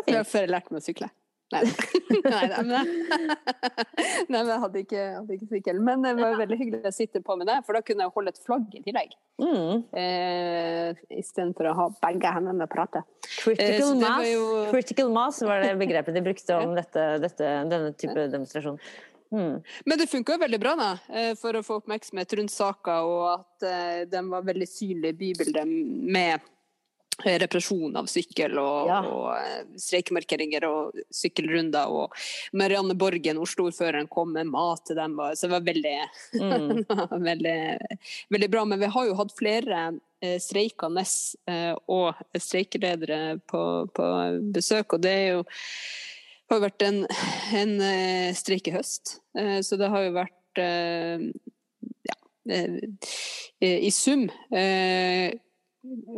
Det 0.06 0.16
var 0.16 0.28
før 0.28 0.46
jeg 0.46 0.52
lærte 0.52 0.74
meg 0.74 0.82
å 0.82 0.86
sykle. 0.86 1.10
Nei, 1.50 2.46
da. 2.50 2.62
nei, 4.30 4.40
men, 4.40 4.50
jeg 4.52 4.60
hadde 4.64 4.82
ikke, 4.84 5.02
hadde 5.16 5.36
ikke 5.36 5.48
sykkel. 5.50 5.80
Men 5.84 6.06
det 6.06 6.14
var 6.18 6.38
veldig 6.38 6.58
hyggelig 6.60 6.90
å 6.90 6.94
sitte 6.94 7.22
på 7.24 7.36
med 7.40 7.50
det, 7.50 7.58
for 7.66 7.76
da 7.76 7.82
kunne 7.86 8.06
jeg 8.06 8.14
holde 8.14 8.34
et 8.34 8.40
flagg 8.46 8.76
i 8.78 8.82
tillegg. 8.86 9.16
Mm. 9.42 9.82
Eh, 10.02 11.02
Istedenfor 11.20 11.70
å 11.72 11.76
ha 11.80 11.88
begge 12.06 12.34
hendene 12.36 12.66
og 12.68 12.72
prate. 12.72 13.04
Critical, 13.26 13.92
eh, 13.92 14.02
mass. 14.04 14.26
Jo... 14.30 14.46
Critical 14.70 15.12
mass 15.14 15.42
var 15.46 15.64
det 15.64 15.74
begrepet 15.80 16.16
de 16.16 16.24
brukte 16.24 16.58
om 16.60 16.76
dette, 16.78 17.06
dette, 17.24 17.54
denne 17.72 17.94
type 17.98 18.28
demonstrasjon. 18.34 18.78
Mm. 19.30 19.60
Men 19.86 19.98
det 20.00 20.08
funka 20.10 20.40
veldig 20.42 20.58
bra 20.62 20.76
da, 20.78 20.92
eh, 21.14 21.34
for 21.38 21.54
å 21.54 21.66
få 21.66 21.80
oppmerksomhet 21.82 22.38
rundt 22.38 22.54
saka, 22.54 23.02
og 23.06 23.26
at 23.34 23.66
de 23.66 24.08
den 24.10 24.30
var 24.32 24.46
veldig 24.46 24.66
synlig 24.66 25.14
i 25.14 25.20
bybildet 25.20 25.68
med 25.70 26.40
Eh, 26.40 26.59
represjon 27.24 27.96
av 27.96 28.08
sykkel 28.10 28.58
og, 28.60 28.90
ja. 28.90 28.98
og 29.06 29.26
eh, 29.36 29.62
streikemarkeringer 29.80 30.66
og 30.68 31.00
sykkelrunder. 31.14 31.90
Og 31.92 32.14
Marianne 32.56 32.96
Borgen, 32.98 33.40
Oslo-ordføreren, 33.42 34.08
kom 34.10 34.34
med 34.36 34.50
mat 34.50 34.84
til 34.88 34.98
dem. 34.98 35.18
Så 35.34 35.46
det 35.46 35.54
var 35.54 35.66
veldig, 35.66 35.96
mm. 36.40 36.84
veldig, 37.30 37.58
veldig, 38.36 38.50
bra. 38.52 38.64
Men 38.68 38.82
vi 38.82 38.92
har 38.94 39.08
jo 39.08 39.18
hatt 39.20 39.34
flere 39.38 39.82
eh, 40.22 40.38
streikende 40.42 41.04
og 41.90 42.20
streikeledere 42.36 43.38
på, 43.50 43.64
på, 43.94 44.06
besøk, 44.54 44.96
og 44.96 45.04
det 45.04 45.12
er 45.16 45.28
jo, 45.34 45.44
har 46.50 46.58
jo 46.58 46.64
vært 46.66 46.84
en, 46.86 47.04
en 47.56 47.74
streikehøst. 48.36 49.18
Så 49.64 49.78
det 49.80 49.88
har 49.92 50.04
jo 50.04 50.16
vært 50.16 50.60
ja, 52.10 52.16
i 53.60 53.90
sum 53.94 54.26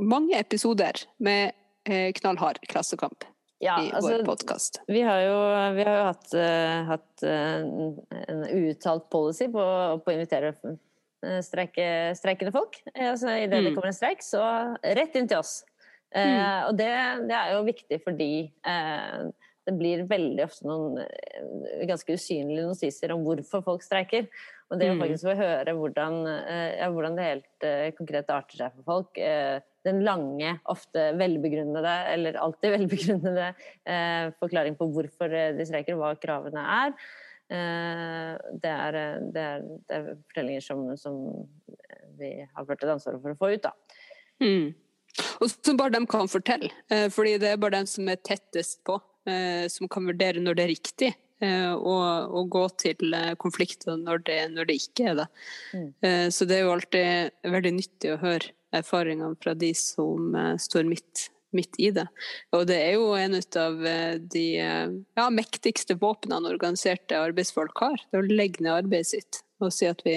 mange 0.02 0.38
episoder 0.40 0.92
med 1.22 1.52
eh, 1.88 2.12
knallhard 2.12 2.58
klassekamp 2.68 3.24
Ja, 3.62 3.76
i 3.82 3.90
altså, 3.94 4.16
vår 4.18 4.24
podkast. 4.26 4.80
vi 4.88 4.94
vi 4.94 5.02
har 5.06 5.20
jo 5.22 5.36
hatt, 6.08 6.32
uh, 6.34 6.84
hatt 6.88 7.22
uh, 7.22 7.62
en 8.28 8.42
uuttalt 8.50 9.08
policy 9.10 9.46
på, 9.46 9.66
på 10.02 10.10
å 10.10 10.14
invitere 10.16 10.54
streike, 11.46 11.84
streikende 12.18 12.50
folk. 12.50 12.80
Altså, 12.94 13.28
Idet 13.38 13.50
det 13.62 13.70
Mm. 13.70 13.74
kommer 13.76 13.92
en 13.92 13.94
streik, 13.94 14.22
så 14.26 14.42
rett 14.82 15.14
inn 15.14 15.28
til 15.28 15.38
oss. 15.38 15.64
Mm. 16.12 16.66
Og 16.68 16.76
det, 16.76 16.90
det 17.28 17.36
er 17.38 17.52
jo 17.54 17.62
viktig 17.64 18.00
fordi 18.04 18.52
det 19.66 19.74
blir 19.78 20.02
veldig 20.10 20.42
ofte 20.44 20.66
noen 20.66 20.98
eh, 21.04 21.84
ganske 21.86 22.16
usynlige 22.16 22.66
notiser 22.66 23.12
om 23.14 23.22
hvorfor 23.26 23.62
folk 23.64 23.84
streiker. 23.84 24.26
Og 24.72 24.80
det 24.80 24.88
å 24.90 24.96
Mm. 24.96 25.02
faktisk 25.04 25.28
få 25.28 25.36
høre 25.38 25.74
hvordan, 25.76 26.16
eh, 26.26 26.78
ja, 26.80 26.88
hvordan 26.90 27.16
det 27.16 27.28
helt 27.28 27.66
eh, 27.68 27.90
konkret 27.94 28.30
arter 28.30 28.56
seg 28.56 28.72
for 28.76 28.82
folk. 28.82 29.20
Den 29.82 30.04
lange, 30.06 30.60
ofte 30.70 31.12
velbegrunnede, 31.18 31.94
eller 32.14 32.38
alltid 32.38 32.72
velbegrunnede 32.78 33.52
forklaring 34.38 34.76
på 34.78 34.86
hvorfor 34.94 35.28
de 35.58 35.66
streiker, 35.66 35.94
og 35.96 36.02
hva 36.02 36.12
kravene 36.22 36.62
er. 36.62 36.94
Det, 37.52 38.70
er 38.70 38.92
det, 39.34 39.42
er, 39.42 39.64
det 39.88 39.96
er 39.96 40.06
fortellinger 40.14 40.62
som, 40.64 40.84
som 40.96 41.18
vi 42.16 42.46
har 42.46 42.64
ført 42.64 42.84
et 42.86 42.94
ansvar 42.94 43.18
for 43.20 43.34
å 43.34 43.40
få 43.40 43.50
ut, 43.52 43.66
da. 43.66 43.74
Mm. 44.40 44.70
Og 45.42 45.50
som 45.50 45.76
bare 45.76 45.98
de 45.98 46.06
kan 46.06 46.30
fortelle, 46.30 46.70
fordi 47.12 47.34
det 47.42 47.50
er 47.50 47.60
bare 47.60 47.82
dem 47.82 47.90
som 47.90 48.08
er 48.08 48.22
tettest 48.22 48.80
på, 48.86 48.96
som 49.70 49.88
kan 49.88 50.06
vurdere 50.08 50.40
når 50.42 50.56
det 50.58 50.64
er 50.64 50.72
riktig. 50.72 51.10
eh, 51.42 51.72
Og, 51.74 52.32
og 52.38 52.48
gå 52.50 52.64
til 52.78 53.14
eh, 53.14 53.34
konflikter 53.34 53.96
når 53.98 54.24
det, 54.26 54.40
når 54.54 54.66
det 54.70 54.78
ikke 54.80 55.10
er 55.10 55.14
det. 55.20 55.28
Mm. 55.74 55.86
Eh, 56.02 56.26
Så 56.30 56.46
det 56.46 56.56
er 56.58 56.64
jo 56.66 56.72
alltid 56.74 57.30
veldig 57.54 57.72
nyttig 57.78 58.12
å 58.14 58.20
høre 58.22 58.52
erfaringene 58.72 59.36
fra 59.42 59.54
de 59.54 59.72
som 59.76 60.34
eh, 60.34 60.56
står 60.56 60.86
midt, 60.88 61.28
midt 61.52 61.76
i 61.78 61.90
det. 61.92 62.06
Og 62.56 62.66
det 62.70 62.78
er 62.80 62.94
jo 62.96 63.10
en 63.18 63.34
av 63.36 63.86
eh, 63.86 64.14
de 64.18 64.44
eh, 64.58 64.94
ja, 65.18 65.26
mektigste 65.30 65.98
våpnene 66.00 66.48
organiserte 66.54 67.18
arbeidsfolk 67.20 67.82
har. 67.84 67.98
Det 68.10 68.18
er 68.18 68.22
å 68.24 68.36
legge 68.40 68.64
ned 68.64 68.72
arbeidet 68.84 69.10
sitt 69.10 69.42
og 69.62 69.70
si 69.74 69.86
at 69.86 70.00
vi, 70.06 70.14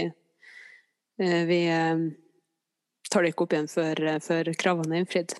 eh, 1.21 1.41
vi 1.45 1.59
eh, 1.69 2.05
tar 3.11 3.21
det 3.25 3.33
ikke 3.33 3.45
opp 3.45 3.53
igjen 3.57 3.67
før, 3.69 4.05
eh, 4.13 4.21
før 4.23 4.53
kravene 4.57 4.95
er 4.95 5.03
innfridd. 5.03 5.35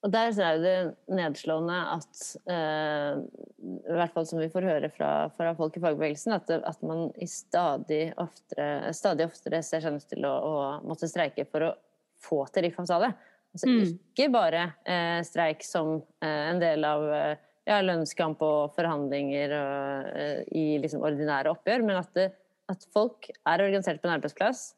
Og 0.00 0.12
der 0.14 0.30
er 0.40 0.60
det 0.62 0.74
nedslående 1.12 1.76
at, 1.92 2.20
eh, 2.48 3.18
i 3.60 3.96
hvert 3.98 4.14
fall 4.14 4.24
som 4.26 4.38
vi 4.40 4.46
får 4.48 4.64
høre 4.64 4.88
fra, 4.94 5.10
fra 5.36 5.50
folk 5.58 5.76
i 5.76 5.82
fagbevegelsen, 5.82 6.32
at, 6.32 6.46
det- 6.48 6.62
at 6.64 6.80
man 6.82 7.10
i 7.20 7.26
stadig 7.28 8.14
oftere, 8.16 8.94
stadig 8.96 9.26
oftere 9.28 9.60
ser 9.62 9.80
seg 9.84 9.92
nødt 9.98 10.08
til 10.08 10.24
å, 10.24 10.32
å 10.40 10.54
måtte 10.88 11.08
streike 11.10 11.44
for 11.50 11.66
å 11.68 11.74
få 12.20 12.46
tariffavtale. 12.54 13.12
Altså 13.52 13.66
Mm. 13.66 13.98
ikke 14.14 14.30
bare 14.32 14.74
eh, 14.86 15.20
streik 15.26 15.62
som 15.66 15.96
eh, 16.22 16.50
en 16.52 16.60
del 16.62 16.84
av 16.86 17.02
eh, 17.12 17.36
ja, 17.66 17.80
lønnskamp 17.82 18.40
og 18.46 18.72
forhandlinger 18.76 19.52
og, 19.58 20.10
eh, 20.16 20.44
i 20.54 20.78
liksom 20.80 21.02
ordinære 21.02 21.50
oppgjør, 21.52 21.84
men 21.84 21.96
at, 22.00 22.12
det, 22.14 22.28
at 22.70 22.86
folk 22.94 23.28
er 23.44 23.64
organisert 23.66 24.00
på 24.00 24.08
en 24.08 24.14
arbeidsplass, 24.16 24.70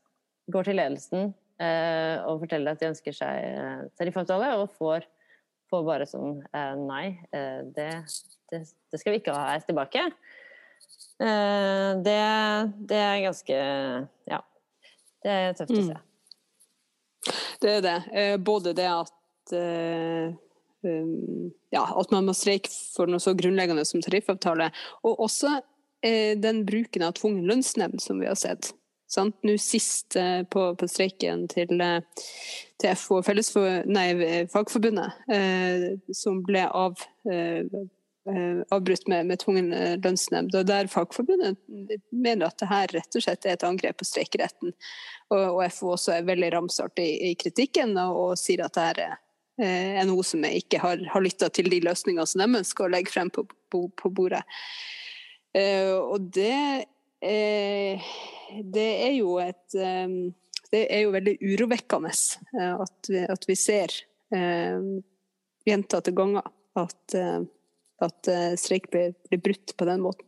går 0.50 0.64
til 0.66 0.80
ledelsen 0.80 1.34
og 2.26 2.40
forteller 2.42 2.74
at 2.74 2.80
de 2.82 2.88
ønsker 2.90 3.14
seg 3.16 3.42
eh, 3.48 3.82
tariffavtale, 3.98 4.52
og 4.60 4.70
får, 4.78 5.04
får 5.70 5.84
bare 5.86 6.06
sånn 6.10 6.38
eh, 6.52 6.74
Nei, 6.80 7.04
eh, 7.34 7.60
det, 7.76 7.90
det, 8.52 8.62
det 8.92 9.00
skal 9.00 9.14
vi 9.14 9.20
ikke 9.22 9.34
ha 9.36 9.50
her 9.52 9.64
tilbake. 9.66 10.06
Eh, 11.22 11.90
det, 12.02 12.20
det 12.90 13.02
er 13.02 13.24
ganske 13.26 13.58
Ja. 14.30 14.40
Det 15.22 15.30
er 15.30 15.52
tøft 15.54 15.70
å 15.70 15.82
Mm. 15.82 15.90
se. 15.92 16.00
Det 17.62 17.70
er 17.76 17.82
det. 17.84 17.98
Eh, 18.12 18.36
Både 18.42 18.72
det 18.74 18.88
at 18.90 19.52
eh, 19.54 20.32
um, 20.82 21.52
ja, 21.70 21.84
at 21.86 22.10
man 22.10 22.26
må 22.26 22.34
streike 22.34 22.72
for 22.96 23.06
noe 23.06 23.22
så 23.22 23.30
grunnleggende 23.38 23.84
som 23.86 24.02
tariffavtale, 24.02 24.72
og 25.06 25.20
også 25.28 25.52
eh, 26.02 26.34
den 26.42 26.64
bruken 26.66 27.04
av 27.06 27.14
tvungen 27.20 27.46
lønnsnemnd 27.46 28.02
som 28.02 28.18
vi 28.18 28.26
har 28.26 28.34
sett. 28.34 28.72
Sant? 29.12 29.36
Nå 29.44 29.58
sist 29.60 30.16
eh, 30.16 30.42
på, 30.48 30.70
på 30.76 30.86
streiken 30.88 31.44
til, 31.52 31.80
eh, 31.84 32.22
til 32.80 32.94
FO, 32.96 33.18
Fellesfor, 33.24 33.82
nei, 33.84 34.06
Fagforbundet, 34.48 35.18
eh, 35.28 35.84
som 36.16 36.38
ble 36.46 36.62
av, 36.64 37.02
eh, 37.28 37.66
eh, 38.32 38.62
avbrutt 38.72 39.10
med, 39.12 39.28
med 39.28 39.42
tvungen 39.42 39.68
lønnsnemnd, 40.00 40.56
og 40.56 40.64
der 40.70 40.88
Fagforbundet 40.88 41.60
mener 42.08 42.48
at 42.48 42.56
det 42.62 42.70
her 42.70 42.94
rett 42.96 43.18
og 43.18 43.26
slett 43.26 43.44
er 43.44 43.58
et 43.58 43.66
angrep 43.68 44.00
på 44.00 44.08
streikeretten. 44.08 44.72
Og, 45.28 45.44
og 45.58 45.60
FO 45.74 45.92
også 45.98 46.16
er 46.16 46.30
veldig 46.30 46.48
ramsalt 46.56 47.04
i, 47.04 47.10
i 47.28 47.34
kritikken 47.36 47.92
og, 48.00 48.16
og 48.22 48.40
sier 48.40 48.64
at 48.64 48.78
det 48.78 48.86
her 48.88 49.02
er, 49.10 49.20
noe 50.08 50.24
som 50.24 50.42
jeg 50.48 50.64
ikke 50.64 50.80
har, 50.80 51.04
har 51.12 51.22
lytta 51.22 51.50
til 51.52 51.68
de 51.70 51.82
løsningene 51.84 52.24
som 52.26 52.40
de 52.40 52.62
ønsker 52.62 52.86
å 52.86 52.90
legge 52.94 53.12
frem 53.12 53.28
på, 53.30 53.44
på, 53.70 53.84
på 54.00 54.10
bordet. 54.16 54.40
Og 55.52 56.32
det 56.32 56.88
det 57.22 58.88
er 59.06 59.12
jo 59.14 59.36
et 59.42 59.76
eh, 59.78 60.08
Det 60.72 60.82
er 60.88 61.04
jo 61.04 61.12
veldig 61.12 61.36
urovekkende 61.40 62.10
eh, 62.10 62.74
at, 62.80 63.08
vi, 63.08 63.22
at 63.28 63.44
vi 63.48 63.56
ser 63.60 63.92
eh, 64.34 64.80
gjentatte 65.68 66.14
ganger 66.16 66.46
at, 66.80 67.14
eh, 67.14 67.42
at 68.02 68.28
eh, 68.32 68.54
streik 68.56 68.90
blir, 68.90 69.12
blir 69.28 69.42
brutt 69.44 69.76
på 69.76 69.88
den 69.88 70.00
måten. 70.00 70.26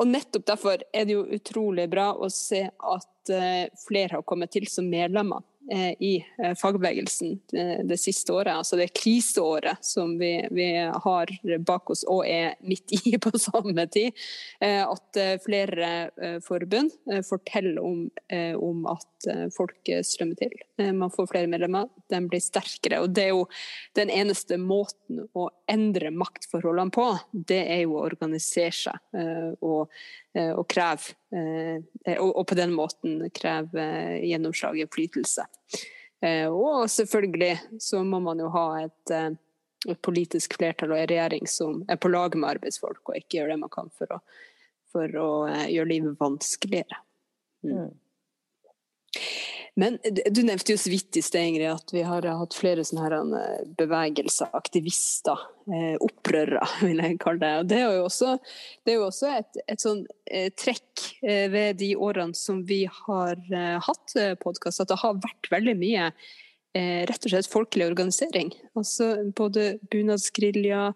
Og 0.00 0.08
nettopp 0.08 0.44
derfor 0.48 0.84
er 0.92 1.08
det 1.08 1.16
jo 1.16 1.24
utrolig 1.24 1.88
bra 1.92 2.12
å 2.16 2.28
se 2.32 2.66
at 2.68 3.32
eh, 3.32 3.72
flere 3.86 4.18
har 4.18 4.28
kommet 4.28 4.52
til 4.54 4.68
som 4.70 4.88
medlemmer 4.88 5.40
eh, 5.40 5.51
i 5.98 6.24
eh, 6.42 6.54
fagbevegelsen 6.54 7.40
eh, 7.56 7.84
det 7.84 7.96
siste 8.00 8.32
året. 8.32 8.54
Altså 8.56 8.76
det 8.76 8.88
kriseåret 8.98 9.84
som 9.86 10.16
vi, 10.18 10.34
vi 10.50 10.66
har 10.76 11.30
bak 11.58 11.90
oss 11.90 12.02
og 12.10 12.26
er 12.26 12.56
midt 12.66 12.92
i 12.98 13.16
på 13.22 13.32
samme 13.38 13.86
tid. 13.92 14.18
Eh, 14.60 14.82
at 14.82 15.20
eh, 15.20 15.36
flere 15.44 15.92
eh, 16.10 16.38
forbund 16.44 16.92
eh, 17.10 17.22
forteller 17.26 17.78
om, 17.82 18.04
eh, 18.32 18.54
om 18.58 18.86
at 18.90 19.30
eh, 19.30 19.46
folk 19.54 19.88
eh, 19.88 20.02
strømmer 20.06 20.40
til. 20.42 20.56
Eh, 20.80 20.92
man 20.92 21.14
får 21.14 21.30
flere 21.30 21.50
medlemmer, 21.50 21.88
de 22.10 22.22
blir 22.26 22.42
sterkere. 22.42 23.02
Og 23.04 23.14
det 23.14 23.28
er 23.28 23.34
jo 23.36 23.46
den 23.98 24.12
eneste 24.12 24.58
måten 24.60 25.24
å 25.32 25.48
endre 25.72 26.10
maktforholdene 26.14 26.92
på, 26.94 27.06
det 27.32 27.60
er 27.74 27.80
jo 27.84 27.96
å 27.96 28.04
organisere 28.06 28.74
seg 28.76 29.18
eh, 29.18 29.50
og, 29.64 29.92
eh, 30.36 30.52
og 30.52 30.66
kreve 30.70 31.14
eh, 31.34 32.16
og, 32.18 32.28
og 32.28 32.46
på 32.50 32.58
den 32.58 32.74
måten 32.76 33.18
kreve 33.34 33.86
gjennomslag 34.22 34.76
og 34.76 34.86
innflytelse. 34.86 35.48
Og 36.22 36.84
selvfølgelig 36.86 37.80
så 37.82 38.04
må 38.06 38.20
man 38.22 38.38
jo 38.38 38.46
ha 38.54 38.66
et, 38.84 39.12
et 39.90 39.98
politisk 40.06 40.54
flertall 40.54 40.92
og 40.94 41.00
en 41.00 41.08
regjering 41.10 41.48
som 41.50 41.80
er 41.90 41.98
på 41.98 42.12
lag 42.12 42.36
med 42.36 42.46
arbeidsfolk, 42.52 43.00
og 43.02 43.16
ikke 43.18 43.40
gjør 43.40 43.50
det 43.50 43.56
man 43.64 43.72
kan 43.74 43.90
for 43.98 44.14
å, 44.14 44.20
for 44.94 45.16
å 45.18 45.32
gjøre 45.50 45.90
livet 45.90 46.20
vanskeligere. 46.22 47.00
Mm. 47.66 47.90
Men 49.74 49.96
du 50.30 50.42
nevnte 50.44 50.74
jo 50.74 50.78
så 50.78 50.90
vidt 50.92 51.16
i 51.16 51.22
sted, 51.24 51.46
Ingrid, 51.48 51.70
at 51.72 51.92
vi 51.94 52.02
har 52.04 52.26
hatt 52.28 52.54
flere 52.56 52.84
sånne 52.84 53.06
her, 53.06 53.14
eh, 53.38 53.68
bevegelser, 53.78 54.50
aktivister, 54.52 55.46
eh, 55.64 55.94
opprørere, 55.96 56.66
vil 56.84 57.00
jeg 57.00 57.16
kalle 57.22 57.40
det. 57.40 57.52
Og 57.62 57.70
det 57.70 57.78
er 57.80 57.96
jo 57.96 58.02
også, 58.04 58.34
er 58.84 58.98
jo 58.98 59.06
også 59.06 59.30
et, 59.38 59.60
et 59.72 59.80
sånn 59.80 60.02
eh, 60.28 60.50
trekk 60.60 61.06
ved 61.22 61.80
de 61.80 61.94
årene 61.96 62.36
som 62.36 62.60
vi 62.68 62.82
har 62.84 63.38
hatt 63.86 64.14
podkast, 64.42 64.82
at 64.82 64.90
det 64.90 64.98
har 65.00 65.20
vært 65.22 65.48
veldig 65.50 65.74
mye 65.78 66.10
rett 66.72 67.26
og 67.26 67.32
slett 67.32 67.48
folkelig 67.50 67.86
organisering. 67.90 68.52
Altså 68.78 69.08
både 69.36 69.76
bunadsgerilja, 69.92 70.92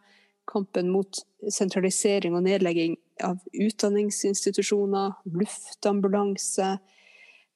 kampen 0.48 0.88
mot 0.92 1.20
sentralisering 1.52 2.36
og 2.36 2.44
nedlegging 2.46 2.96
av 3.24 3.40
utdanningsinstitusjoner, 3.52 5.16
luftambulanse. 5.36 6.76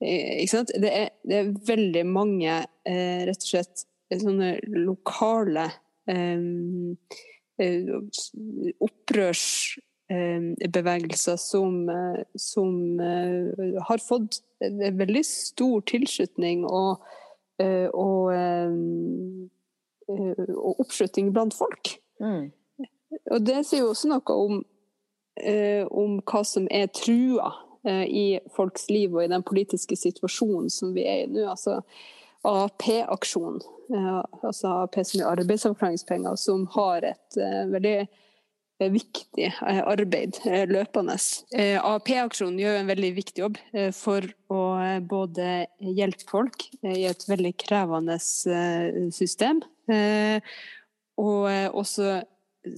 Eh, 0.01 0.41
ikke 0.43 0.57
sant? 0.57 0.73
Det, 0.81 0.91
er, 0.91 1.11
det 1.29 1.37
er 1.37 1.53
veldig 1.69 2.05
mange 2.09 2.63
eh, 2.89 3.21
rett 3.29 3.45
og 3.45 3.51
slett 3.53 3.85
sånne 4.11 4.55
lokale 4.73 5.69
eh, 6.11 6.41
eh, 7.61 7.85
opprørsbevegelser 8.81 11.37
som, 11.41 11.89
eh, 11.93 12.23
som 12.35 13.01
eh, 13.01 13.83
har 13.89 13.99
fått 14.03 14.43
veldig 14.61 15.25
stor 15.27 15.81
tilslutning 15.89 16.65
og, 16.69 17.03
eh, 17.63 17.89
og, 17.93 18.35
eh, 18.35 18.71
eh, 20.11 20.45
og 20.57 20.81
oppslutning 20.87 21.33
blant 21.37 21.55
folk. 21.57 21.85
Mm. 22.21 22.53
Og 23.31 23.47
det 23.47 23.67
sier 23.67 23.81
jo 23.85 23.91
også 23.93 24.09
noe 24.11 24.33
om, 24.37 24.65
eh, 25.41 25.85
om 25.87 26.21
hva 26.25 26.45
som 26.47 26.69
er 26.71 26.87
trua 26.95 27.49
eh, 27.53 27.59
i 27.89 28.25
folks 28.53 28.91
liv 28.93 29.15
og 29.15 29.23
i 29.25 29.31
den 29.33 29.45
politiske 29.47 29.97
situasjonen 29.97 30.67
som 30.73 30.91
vi 30.93 31.07
er 31.09 31.23
i 31.23 31.29
nå. 31.33 31.47
Altså 31.49 31.79
AAP-aksjonen, 32.43 33.61
eh, 33.95 34.23
altså 34.43 34.73
AAP 34.81 35.03
som 35.05 35.21
er 35.21 35.29
arbeidsavklaringspenger, 35.35 36.37
som 36.41 36.65
har 36.77 37.05
et 37.13 37.37
eh, 37.37 37.63
veldig 37.69 37.95
eh, 38.01 38.89
viktig 38.95 39.51
eh, 39.51 39.81
arbeid 39.85 40.41
eh, 40.49 40.65
løpende. 40.71 41.19
Eh, 41.53 41.77
AAP-aksjonen 41.77 42.61
gjør 42.63 42.81
en 42.81 42.91
veldig 42.91 43.13
viktig 43.19 43.45
jobb 43.45 43.61
eh, 43.75 43.91
for 43.97 44.25
å 44.53 44.63
eh, 44.81 44.99
både 45.05 45.51
hjelpe 45.85 46.29
folk 46.31 46.65
eh, 46.83 46.97
i 47.03 47.07
et 47.11 47.29
veldig 47.29 47.55
krevende 47.61 48.17
eh, 48.17 49.01
system, 49.13 49.61
eh, 49.93 50.41
og 51.21 51.51
eh, 51.53 51.69
også 51.69 52.23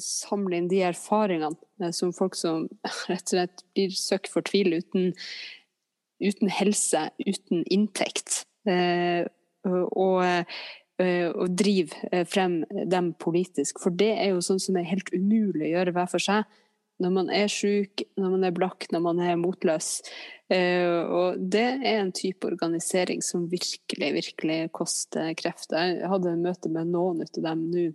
samle 0.03 0.59
inn 0.59 0.71
de 0.71 0.83
erfaringene 0.87 1.59
eh, 1.83 1.93
som 1.95 2.15
folk 2.17 2.37
som 2.39 2.69
rett 3.11 3.27
og 3.27 3.35
slett 3.35 3.65
blir 3.75 3.95
søkk 3.97 4.31
fortvilet 4.33 4.87
uten, 4.87 5.13
uten 6.23 6.53
helse, 6.53 7.09
uten 7.27 7.65
inntekt. 7.73 8.43
Eh, 8.69 9.27
og, 9.67 10.23
eh, 11.03 11.29
og 11.31 11.55
drive 11.59 11.95
eh, 12.13 12.25
frem 12.29 12.63
dem 12.91 13.13
politisk. 13.19 13.81
For 13.83 13.95
det 13.95 14.13
er 14.19 14.33
jo 14.33 14.43
sånn 14.45 14.63
som 14.63 14.79
er 14.79 14.91
helt 14.91 15.13
umulig 15.15 15.69
å 15.69 15.73
gjøre 15.77 15.97
hver 15.97 16.11
for 16.11 16.23
seg. 16.23 16.59
Når 17.03 17.15
man 17.17 17.33
er 17.35 17.49
syk, 17.51 18.05
når 18.21 18.37
man 18.37 18.47
er 18.47 18.55
blakk, 18.55 18.87
når 18.93 19.03
man 19.03 19.23
er 19.25 19.41
motløs. 19.41 19.89
Og 20.53 21.41
det 21.51 21.65
er 21.81 21.97
en 21.97 22.13
type 22.15 22.47
organisering 22.47 23.25
som 23.25 23.49
virkelig, 23.51 24.11
virkelig 24.21 24.59
koster 24.77 25.33
krefter. 25.35 25.97
Jeg 25.97 26.11
hadde 26.13 26.37
møte 26.39 26.71
med 26.71 26.93
noen 26.93 27.25
av 27.25 27.41
dem 27.49 27.65
nå 27.73 27.89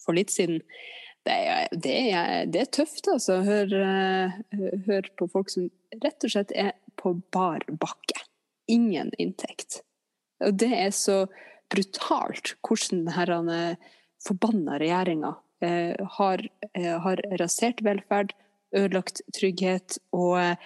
for 0.00 0.16
litt 0.16 0.32
siden. 0.32 0.62
Det 1.22 1.34
er, 1.34 1.68
det 1.70 1.94
er, 2.10 2.46
det 2.50 2.60
er 2.64 2.70
tøft, 2.74 3.06
altså. 3.10 3.38
Hør, 3.46 3.72
eh, 3.78 4.40
hør 4.88 5.08
på 5.18 5.28
folk 5.30 5.52
som 5.52 5.68
rett 6.02 6.26
og 6.26 6.34
slett 6.34 6.54
er 6.58 6.74
på 6.98 7.14
bar 7.34 7.62
bakke. 7.70 8.24
Ingen 8.70 9.12
inntekt. 9.22 9.82
Og 10.42 10.56
det 10.58 10.72
er 10.74 10.90
så 10.94 11.24
brutalt 11.72 12.56
hvordan 12.66 13.06
denne 13.06 13.60
forbanna 14.22 14.78
regjeringa 14.82 15.34
eh, 15.64 15.94
har, 16.18 16.42
eh, 16.74 16.96
har 17.06 17.22
rasert 17.40 17.82
velferd, 17.86 18.34
ødelagt 18.72 19.20
trygghet 19.36 19.98
og, 20.16 20.56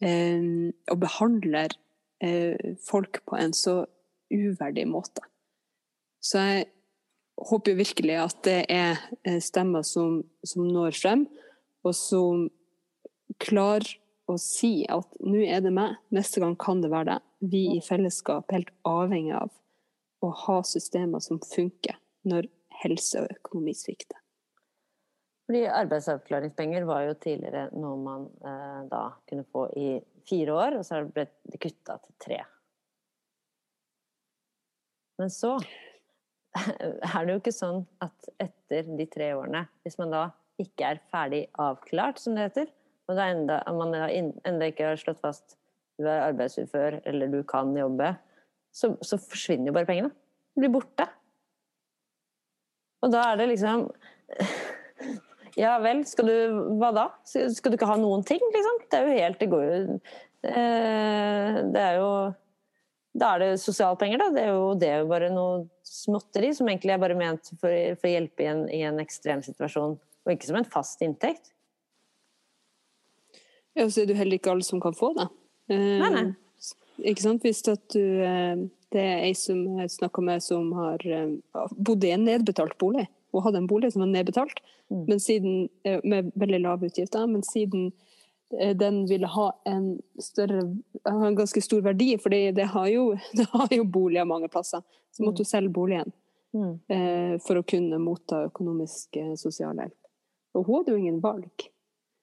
og 0.00 0.98
behandler 1.02 1.74
eh, 2.24 2.76
folk 2.80 3.20
på 3.28 3.36
en 3.36 3.52
så 3.52 3.82
uverdig 4.32 4.86
måte. 4.88 5.20
Så 6.22 6.40
jeg 6.40 6.70
håper 7.38 7.72
jo 7.72 7.80
virkelig 7.80 8.18
at 8.20 8.38
det 8.46 8.58
er 8.72 9.00
eh, 9.24 9.40
stemmer 9.42 9.86
som, 9.86 10.20
som 10.46 10.66
når 10.68 10.96
frem, 10.98 11.26
og 11.82 11.94
som 11.96 12.46
klarer 13.42 13.96
å 14.30 14.36
si 14.40 14.84
at 14.90 15.18
nå 15.24 15.42
er 15.44 15.62
det 15.64 15.72
meg, 15.74 15.96
neste 16.14 16.42
gang 16.42 16.54
kan 16.60 16.82
det 16.82 16.92
være 16.92 17.14
deg. 17.14 17.28
Vi 17.52 17.62
i 17.76 17.82
fellesskap 17.84 18.50
er 18.50 18.60
helt 18.60 18.74
avhengig 18.86 19.34
av 19.40 19.50
å 20.22 20.30
ha 20.44 20.60
systemer 20.66 21.22
som 21.24 21.40
funker 21.42 21.98
når 22.28 22.46
helse 22.84 23.24
og 23.24 23.32
økonomi 23.34 23.74
svikter. 23.76 24.18
Fordi 25.48 25.64
arbeidsavklaringspenger 25.66 26.86
var 26.86 27.08
jo 27.08 27.18
tidligere 27.18 27.66
noe 27.74 27.98
man 27.98 28.28
eh, 28.46 28.80
da 28.88 29.04
kunne 29.28 29.46
få 29.50 29.66
i 29.76 29.88
fire 30.28 30.54
år, 30.54 30.78
og 30.78 30.86
så 30.86 31.00
har 31.00 31.08
det 31.16 31.58
kutta 31.58 31.98
til 31.98 32.14
tre. 32.22 32.38
Men 35.18 35.32
så 35.34 35.56
er 37.16 37.24
det 37.24 37.34
jo 37.34 37.40
ikke 37.40 37.54
sånn 37.54 37.82
at 38.04 38.30
etter 38.42 38.88
de 38.98 39.06
tre 39.10 39.32
årene, 39.36 39.64
hvis 39.84 39.98
man 40.00 40.12
da 40.14 40.26
ikke 40.60 40.92
er 40.92 41.02
ferdig 41.12 41.46
avklart, 41.60 42.20
som 42.20 42.36
det 42.36 42.50
heter, 42.50 42.70
og 43.08 43.18
er 43.18 43.34
enda, 43.34 43.58
man 43.74 43.96
enda 43.96 44.68
ikke 44.68 44.92
har 44.92 45.00
slått 45.00 45.20
fast 45.22 45.56
du 46.00 46.06
er 46.08 46.26
arbeidsufør 46.28 47.00
eller 47.08 47.30
du 47.32 47.42
kan 47.46 47.72
jobbe, 47.76 48.14
så, 48.72 48.94
så 49.04 49.18
forsvinner 49.20 49.68
jo 49.70 49.76
bare 49.76 49.88
pengene. 49.88 50.12
De 50.56 50.64
blir 50.64 50.72
borte. 50.72 51.06
Og 53.02 53.12
da 53.12 53.26
er 53.32 53.40
det 53.40 53.50
liksom 53.52 53.88
Ja 55.58 55.74
vel, 55.84 56.04
skal 56.08 56.28
du 56.30 56.60
Hva 56.80 56.92
da? 56.96 57.06
Skal 57.28 57.72
du 57.72 57.76
ikke 57.76 57.88
ha 57.90 57.98
noen 58.00 58.22
ting, 58.24 58.40
liksom? 58.54 58.78
Det 58.88 58.98
er 58.98 59.08
jo 59.08 59.16
helt 59.18 59.40
Det 59.40 59.48
går 59.50 59.64
jo 59.64 59.80
Det 60.46 61.82
er 61.82 61.98
jo 61.98 62.12
Da 63.12 63.34
er 63.34 63.42
det 63.42 63.48
sosialpenger, 63.60 64.22
da. 64.22 64.28
Det 64.32 64.42
er 64.46 64.52
jo, 64.54 64.68
det 64.78 64.88
er 64.88 65.02
jo 65.02 65.08
bare 65.10 65.28
noe 65.32 65.66
småtteri 65.84 66.52
som 66.56 66.68
egentlig 66.70 66.94
er 66.94 67.02
bare 67.02 67.16
ment 67.18 67.50
for, 67.60 67.72
for 68.00 68.08
å 68.08 68.12
hjelpe 68.12 68.44
i 68.44 68.48
en, 68.48 68.62
i 68.72 68.80
en 68.88 69.00
ekstrem 69.02 69.42
situasjon, 69.44 69.98
og 69.98 70.32
ikke 70.32 70.48
som 70.48 70.60
en 70.60 70.68
fast 70.72 71.04
inntekt. 71.04 71.52
Ja, 73.76 73.84
så 73.88 74.02
er 74.02 74.08
det 74.08 74.16
jo 74.16 74.20
heller 74.20 74.40
ikke 74.40 74.52
alle 74.52 74.64
som 74.66 74.80
kan 74.80 74.96
få 74.96 75.12
det. 75.16 75.28
Nei, 75.72 76.10
nei. 76.12 76.24
Ikke 77.08 77.24
sant? 77.24 77.44
Hvis 77.44 77.62
at 77.72 77.84
du 77.94 78.02
eh, 78.20 78.58
Det 78.92 79.00
er 79.00 79.22
ei 79.24 79.32
som 79.38 79.78
jeg 79.80 79.88
snakka 79.94 80.20
med 80.24 80.42
som 80.44 80.66
har 80.76 81.00
eh, 81.08 81.30
bodd 81.80 82.04
i 82.04 82.10
en 82.12 82.26
nedbetalt 82.28 82.76
bolig, 82.80 83.06
og 83.32 83.46
hadde 83.46 83.62
en 83.62 83.68
bolig 83.70 83.92
som 83.94 84.04
var 84.04 84.12
nedbetalt, 84.12 84.60
Mm. 84.92 85.04
men 85.08 85.20
siden, 85.20 85.68
eh, 85.84 86.00
med 86.04 86.32
veldig 86.36 86.60
lave 86.60 86.86
utgifter. 86.86 87.26
Men 87.26 87.42
siden 87.42 87.86
eh, 87.86 87.92
den 88.76 89.06
ville 89.08 89.26
ha 89.32 89.46
en 89.64 89.94
større 90.20 90.62
en 91.08 91.36
ganske 91.38 91.62
stor 91.64 91.80
verdi, 91.82 92.16
for 92.20 92.28
det 92.30 92.66
har 92.74 92.88
jo, 92.92 93.14
det 93.38 93.46
har 93.52 93.72
jo 93.72 93.84
boliger 93.84 94.28
mange 94.28 94.48
plasser, 94.52 94.82
så 95.12 95.24
måtte 95.24 95.44
hun 95.44 95.52
selge 95.54 95.72
boligen 95.72 96.12
Mm. 96.52 96.72
eh, 96.92 97.38
for 97.40 97.56
å 97.56 97.62
kunne 97.64 97.96
motta 97.96 98.42
økonomisk 98.50 99.16
eh, 99.16 99.30
sosialhjelp. 99.40 99.94
Og 100.52 100.66
hun 100.66 100.74
hadde 100.82 100.92
jo 100.92 100.98
ingen 101.00 101.20
valg. 101.24 101.64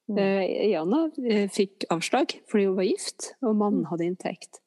Mm. 0.06 0.20
Eh, 0.22 0.70
Jana 0.70 1.00
eh, 1.26 1.48
fikk 1.50 1.88
avslag 1.90 2.36
fordi 2.46 2.68
hun 2.68 2.76
var 2.78 2.86
gift, 2.86 3.32
og 3.42 3.56
mannen 3.58 3.88
hadde 3.90 4.06
inntekt. 4.06 4.60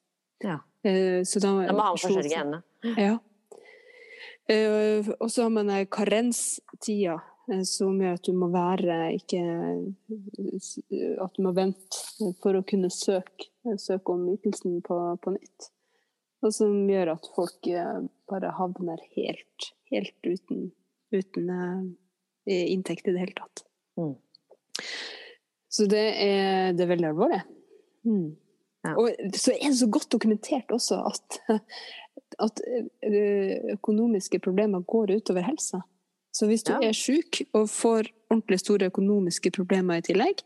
Ja. 0.43 0.57
Eh, 0.83 1.23
så 1.23 1.39
da, 1.39 1.53
Da 1.69 1.77
må 1.77 1.85
han 1.87 1.95
forsørge 1.95 2.35
henne. 2.35 2.59
Ja. 2.99 3.15
Eh, 4.51 5.07
og 5.15 5.31
så 5.31 5.45
har 5.45 5.53
man 5.55 5.69
eh, 5.71 5.85
karenstida, 5.87 7.21
eh, 7.51 7.63
som 7.67 7.99
gjør 8.01 8.17
at 8.17 8.27
du 8.27 8.33
må 8.37 8.49
være 8.53 8.97
ikke 9.17 9.41
At 11.23 11.37
du 11.37 11.43
må 11.45 11.53
vente 11.55 12.31
for 12.43 12.57
å 12.57 12.65
kunne 12.67 12.91
søke, 12.93 13.49
søke 13.79 14.15
om 14.15 14.27
ytelsen 14.33 14.81
på, 14.85 14.99
på 15.21 15.35
nytt. 15.35 15.69
Og 16.43 16.51
som 16.51 16.75
gjør 16.89 17.15
at 17.15 17.29
folk 17.35 17.71
eh, 17.71 17.99
bare 18.29 18.53
havner 18.57 19.01
helt, 19.15 19.71
helt 19.91 20.27
uten, 20.27 20.69
uten 21.15 21.51
eh, 21.53 22.65
inntekt 22.73 23.07
i 23.07 23.15
det 23.15 23.23
hele 23.23 23.37
tatt. 23.37 23.65
Mm. 23.99 24.15
Så 25.73 25.87
det 25.89 26.03
er, 26.21 26.73
det 26.75 26.85
er 26.85 26.91
veldig 26.91 27.11
alvorlig. 27.13 27.41
Mm. 28.05 28.33
Ja. 28.83 28.97
Og 28.99 29.37
så 29.39 29.53
er 29.55 29.69
det 29.69 29.79
så 29.79 29.87
godt 29.87 30.11
dokumentert 30.11 30.73
også 30.75 30.99
at, 31.07 31.39
at 32.43 32.61
økonomiske 33.71 34.41
problemer 34.43 34.83
går 34.83 35.15
utover 35.15 35.45
helsa. 35.47 35.79
Så 36.33 36.47
hvis 36.49 36.63
du 36.65 36.71
Ja. 36.73 36.79
er 36.81 36.93
syk 36.97 37.43
og 37.53 37.69
får 37.69 38.09
ordentlig 38.31 38.59
store 38.59 38.89
økonomiske 38.89 39.51
problemer 39.53 39.97
i 39.97 40.01
tillegg, 40.01 40.41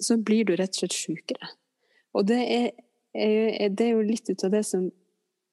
så 0.00 0.16
blir 0.16 0.44
du 0.44 0.54
rett 0.56 0.70
og 0.70 0.80
slett 0.80 0.96
sykere. 0.96 1.48
Og 2.14 2.26
det 2.26 2.38
er, 2.38 2.70
er, 3.14 3.68
det 3.68 3.86
er 3.86 3.92
jo 3.92 4.02
litt 4.06 4.30
ut 4.30 4.44
av 4.44 4.50
det 4.50 4.64
som 4.66 4.90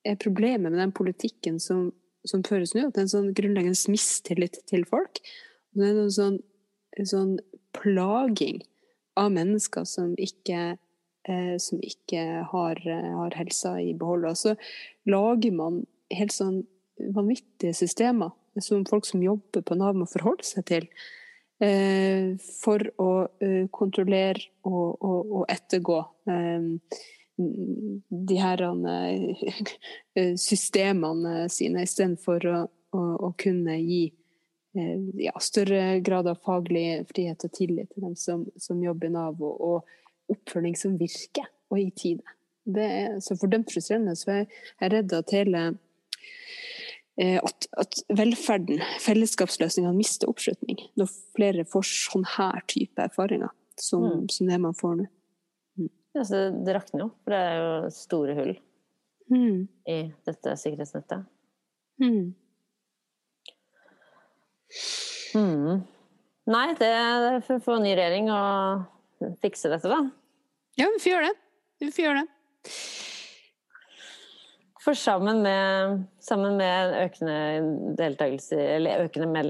er 0.05 0.15
problemet 0.21 0.71
med 0.71 0.79
den 0.79 0.93
politikken 0.95 1.59
som, 1.59 1.91
som 2.25 2.43
føres 2.43 2.75
nå. 2.75 2.87
At 2.87 2.93
det 2.95 3.01
er 3.01 3.07
en 3.07 3.13
sånn 3.15 3.33
grunnleggende 3.33 3.91
mistillit 3.91 4.61
til 4.69 4.85
folk. 4.85 5.19
Og 5.73 5.81
det 5.81 5.89
er 5.89 5.99
en 6.05 6.13
sånn, 6.13 6.39
en 6.97 7.11
sånn 7.11 7.35
plaging 7.75 8.61
av 9.19 9.33
mennesker 9.35 9.83
som 9.89 10.13
ikke, 10.21 10.77
eh, 11.27 11.57
som 11.57 11.81
ikke 11.83 12.23
har, 12.51 12.79
har 12.85 13.35
helsa 13.35 13.75
i 13.81 13.93
behold. 13.97 14.29
Og 14.29 14.39
så 14.39 14.55
lager 15.09 15.51
man 15.51 15.83
helt 16.13 16.31
sånn 16.31 16.63
vanvittige 17.15 17.75
systemer 17.75 18.31
som 18.63 18.85
folk 18.87 19.07
som 19.07 19.23
jobber 19.23 19.63
på 19.65 19.77
Nav 19.79 19.97
må 19.97 20.07
forholde 20.09 20.45
seg 20.47 20.65
til. 20.69 20.89
Eh, 21.63 22.35
for 22.59 22.83
å 22.99 23.11
eh, 23.39 23.67
kontrollere 23.71 24.49
og, 24.67 24.97
og, 24.99 25.19
og 25.39 25.45
ettergå 25.47 26.01
eh, 26.27 26.99
de 27.35 28.39
her 28.39 28.63
systemene 30.47 31.47
sine, 31.51 31.85
istedenfor 31.87 32.47
å, 32.51 32.59
å, 32.95 33.01
å 33.27 33.31
kunne 33.39 33.75
gi 33.79 34.05
ja, 34.75 35.31
større 35.39 36.01
grad 36.03 36.27
av 36.27 36.39
faglig 36.43 37.05
frihet 37.07 37.43
og 37.47 37.51
tillit 37.55 37.91
til 37.91 38.07
dem 38.09 38.15
som, 38.19 38.43
som 38.59 38.81
jobber 38.83 39.07
i 39.07 39.13
Nav, 39.15 39.39
og, 39.39 39.87
oppfølging 40.31 40.75
som 40.79 40.95
virker, 40.99 41.47
og 41.71 41.79
i 41.79 41.89
tide. 41.95 42.35
Det 42.65 42.85
er 42.85 43.17
så 43.21 43.35
fordømt 43.37 43.69
frustrerende. 43.71 44.15
Så 44.17 44.31
jeg 44.39 44.91
redd 44.91 45.13
at 45.13 45.33
hele 45.35 45.65
at, 47.17 47.67
at 47.79 47.99
velferden, 48.11 48.81
fellesskapsløsningene, 48.99 49.95
mister 49.95 50.27
oppslutning 50.27 50.77
når 50.99 51.11
flere 51.37 51.63
får 51.65 51.85
sånn 51.87 52.25
her 52.35 52.59
type 52.67 52.99
erfaringer 53.05 53.49
som, 53.79 54.03
Mm. 54.03 54.25
som 54.31 54.47
det 54.47 54.59
man 54.59 54.73
får 54.75 54.95
nå. 54.99 55.05
Ja, 56.15 56.23
så 56.23 56.49
det 56.65 56.75
rakner 56.75 57.01
jo, 57.05 57.11
for 57.23 57.31
det 57.31 57.39
er 57.43 57.55
jo 57.59 57.89
store 57.91 58.35
hull 58.37 58.53
Mm. 59.31 59.67
i 59.87 60.13
dette 60.25 60.53
sikkerhetsnettet. 60.59 61.25
Mm. 62.01 62.35
Mm. 65.35 65.81
Nei, 66.47 66.67
det 66.77 66.87
er 66.91 67.39
for 67.45 67.57
å 67.57 67.63
få 67.63 67.77
ny 67.81 67.95
regjering 67.97 68.29
og 68.33 69.31
fikse 69.41 69.71
dette, 69.71 69.89
da. 69.89 70.01
Ja, 70.77 70.87
vi 70.93 70.99
får 71.01 71.11
gjøre 71.13 71.29
det. 71.31 71.37
Vi 71.81 71.91
får 71.95 72.05
gjøre 72.05 72.21
det. 72.21 72.75
For 74.85 74.93
sammen 74.99 75.41
med 75.41 76.03
sammen 76.25 76.57
med 76.57 76.95
økende 77.03 77.35
eller 78.01 79.05
økende 79.05 79.45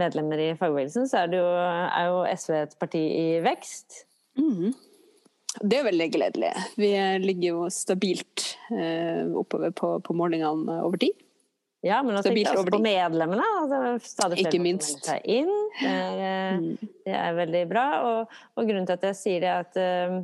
medlemmer 0.00 0.40
i 0.40 0.48
fagbevegelsen, 0.58 1.08
så 1.10 1.24
er, 1.24 1.30
det 1.32 1.42
jo, 1.42 1.50
er 1.52 2.08
jo 2.08 2.22
SV 2.32 2.56
et 2.62 2.76
parti 2.80 3.02
i 3.04 3.26
vekst. 3.44 4.00
Mm. 4.40 4.72
Det 5.62 5.76
er 5.78 5.86
veldig 5.86 6.08
gledelig. 6.16 6.50
Vi 6.80 6.90
ligger 7.22 7.48
jo 7.52 7.66
stabilt 7.70 8.46
eh, 8.74 9.22
oppover 9.38 9.70
på, 9.76 9.92
på 10.02 10.16
målingene 10.16 10.80
over 10.82 10.98
tid. 11.04 11.14
Ja, 11.84 11.98
men 12.02 12.16
også, 12.16 12.30
Stabilt 12.30 12.48
også 12.48 12.72
på 12.72 12.80
medlemmene. 12.80 13.44
Altså, 13.60 13.80
stadig 14.08 14.38
flere 14.40 14.48
Ikke 14.54 14.62
minst. 14.64 15.04
seg 15.04 15.20
inn. 15.28 15.52
Det 15.82 15.90
er, 15.92 16.54
Mm. 16.54 16.78
det 17.04 17.14
er 17.18 17.32
veldig 17.36 17.60
bra. 17.68 17.84
Og, 18.08 18.34
og 18.56 18.66
grunnen 18.68 18.86
til 18.88 18.94
at 18.96 19.04
jeg 19.10 19.16
sier 19.18 19.42
det, 19.44 19.50
er 19.50 19.58
at, 19.66 19.76
eh, 19.76 20.22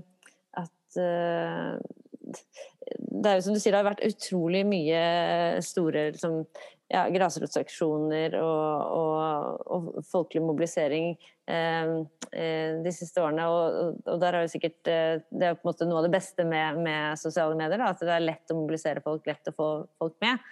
at 0.63 1.01
eh, 1.05 2.39
Det 2.99 3.31
er 3.31 3.39
jo 3.39 3.47
som 3.47 3.55
du 3.57 3.61
sier, 3.61 3.73
det 3.75 3.81
har 3.83 3.91
vært 3.93 4.07
utrolig 4.07 4.63
mye 4.67 5.01
store 5.65 6.07
liksom, 6.15 6.41
ja, 6.91 7.05
grasrotsaksjoner 7.15 8.35
og, 8.41 8.95
og, 8.97 9.61
og 9.71 10.07
folkelig 10.11 10.43
mobilisering 10.43 11.13
eh, 11.47 11.93
eh, 12.33 12.81
de 12.83 12.93
siste 12.95 13.23
årene. 13.23 13.47
Og, 13.47 13.93
og- 14.09 14.19
der 14.23 14.35
er 14.41 14.47
jo 14.47 14.53
sikkert 14.55 14.91
eh, 14.91 15.21
Det 15.31 15.47
er 15.53 15.55
på 15.59 15.63
en 15.67 15.71
måte 15.71 15.87
noe 15.87 16.01
av 16.03 16.09
det 16.09 16.15
beste 16.17 16.47
med, 16.49 16.81
med 16.83 17.21
sosiale 17.21 17.55
medier. 17.59 17.79
Da, 17.79 17.93
at 17.95 18.03
det 18.03 18.17
er 18.17 18.27
lett 18.27 18.51
å 18.55 18.59
mobilisere 18.59 19.05
folk, 19.05 19.27
lett 19.31 19.53
å 19.53 19.57
få 19.57 19.69
folk 20.03 20.17
med. 20.25 20.43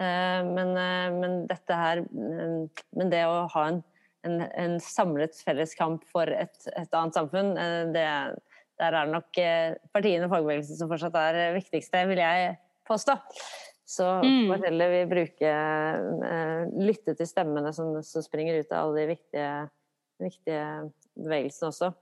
Eh, 0.00 0.40
Men, 0.56 0.72
eh, 0.76 1.10
men 1.20 1.38
dette 1.48 1.78
her 1.78 2.02
eh, 2.02 2.82
Men 2.98 3.12
det 3.14 3.22
å 3.30 3.44
ha 3.54 3.68
en, 3.70 3.78
en, 4.26 4.40
en 4.42 4.74
samlet 4.82 5.38
felles 5.46 5.72
kamp 5.78 6.02
for 6.10 6.26
et, 6.34 6.56
et 6.74 6.98
annet 6.98 7.14
samfunn, 7.14 7.54
eh, 7.62 7.82
det, 7.94 8.08
der 8.80 8.92
er 8.92 9.06
det 9.08 9.14
nok 9.14 9.38
eh, 9.40 9.76
partiene 9.94 10.26
og 10.28 10.32
fagbevegelsen 10.34 10.78
som 10.78 10.90
fortsatt 10.90 11.16
er 11.20 11.54
viktigste, 11.56 12.02
vil 12.10 12.20
jeg 12.22 12.56
påstå. 12.88 13.16
Så 13.86 14.06
Mm. 14.22 14.48
får 14.50 14.64
heller 14.66 14.90
vi 14.90 15.02
bruke 15.06 15.50
eh, 15.50 16.62
Lytte 16.82 17.14
til 17.14 17.28
stemmene 17.30 17.70
som, 17.72 17.92
som 18.02 18.22
springer 18.24 18.58
ut 18.58 18.72
av 18.72 18.88
alle 18.88 19.04
de 19.04 19.06
viktige, 19.14 19.52
viktige 20.18 20.64
bevegelsene 21.14 21.70
også. 21.70 21.92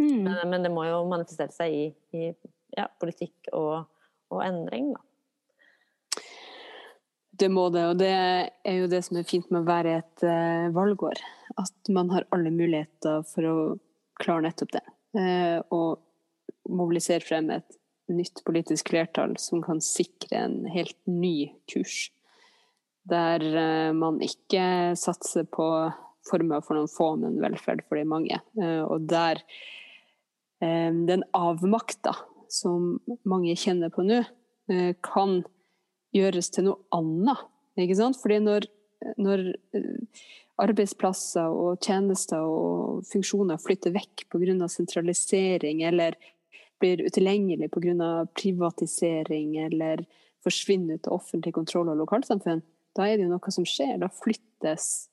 Mm. 0.00 0.22
Men, 0.24 0.38
men 0.48 0.64
det 0.64 0.72
må 0.72 0.86
jo 0.88 1.02
manifestere 1.10 1.52
seg 1.52 1.74
i, 1.76 1.84
i 2.16 2.30
ja, 2.78 2.86
politikk 3.02 3.50
og, 3.52 3.84
og 4.32 4.40
endring, 4.46 4.94
da. 4.96 5.04
Det 7.40 7.48
må 7.52 7.68
det, 7.72 7.84
og 7.88 7.98
det 8.00 8.10
er 8.12 8.74
jo 8.76 8.88
det 8.92 9.00
som 9.06 9.16
er 9.16 9.28
fint 9.28 9.46
med 9.52 9.62
å 9.62 9.68
være 9.68 9.94
et 10.02 10.24
uh, 10.28 10.66
valgår. 10.76 11.20
At 11.60 11.88
man 11.92 12.10
har 12.12 12.26
alle 12.34 12.52
muligheter 12.52 13.22
for 13.28 13.48
å 13.48 13.54
klare 14.20 14.44
nettopp 14.48 14.74
det. 14.76 14.82
Eh, 15.16 15.58
og 15.74 16.00
mobilisere 16.70 17.24
frem 17.24 17.50
et 17.54 17.78
nytt 18.10 18.42
politisk 18.46 18.92
flertall 18.92 19.36
som 19.42 19.62
kan 19.64 19.82
sikre 19.82 20.44
en 20.44 20.56
helt 20.70 20.98
ny 21.10 21.50
kurs. 21.70 22.08
Der 23.10 23.42
eh, 23.42 23.90
man 23.96 24.20
ikke 24.22 24.94
satser 24.98 25.48
på 25.50 25.66
former 26.28 26.62
for 26.62 26.76
noen 26.76 26.90
få, 26.90 27.14
men 27.18 27.40
velferd 27.42 27.82
for 27.88 27.98
de 27.98 28.06
mange. 28.06 28.42
Eh, 28.60 28.82
og 28.86 29.08
der 29.10 29.44
den 30.60 31.22
avmakta 31.32 32.12
som 32.52 32.98
mange 33.24 33.54
kjenner 33.56 33.88
på 33.88 34.02
nå, 34.04 34.18
kan 35.00 35.38
gjøres 36.12 36.50
til 36.52 36.66
noe 36.66 36.76
annet. 36.92 37.46
Ikke 37.80 37.96
sant? 37.96 38.18
Fordi 38.20 38.42
når, 38.44 38.66
når 39.16 39.46
arbeidsplasser 40.60 41.50
og 41.50 41.80
tjenester 41.84 42.44
og 42.44 43.04
funksjoner 43.10 43.60
flytter 43.62 43.94
vekk 43.94 44.26
pga. 44.32 44.68
sentralisering, 44.68 45.82
eller 45.82 46.16
blir 46.80 47.04
utilgjengelig 47.06 47.70
pga. 47.70 48.26
privatisering, 48.34 49.56
eller 49.66 50.04
forsvinner 50.44 50.94
ut 50.94 51.06
av 51.06 51.18
offentlig 51.20 51.54
kontroll 51.54 51.88
og 51.92 52.00
lokalsamfunn, 52.00 52.62
da 52.96 53.06
er 53.06 53.16
det 53.16 53.26
jo 53.26 53.32
noe 53.34 53.52
som 53.52 53.66
skjer. 53.68 53.98
Da 54.00 54.08
flyttes 54.08 55.08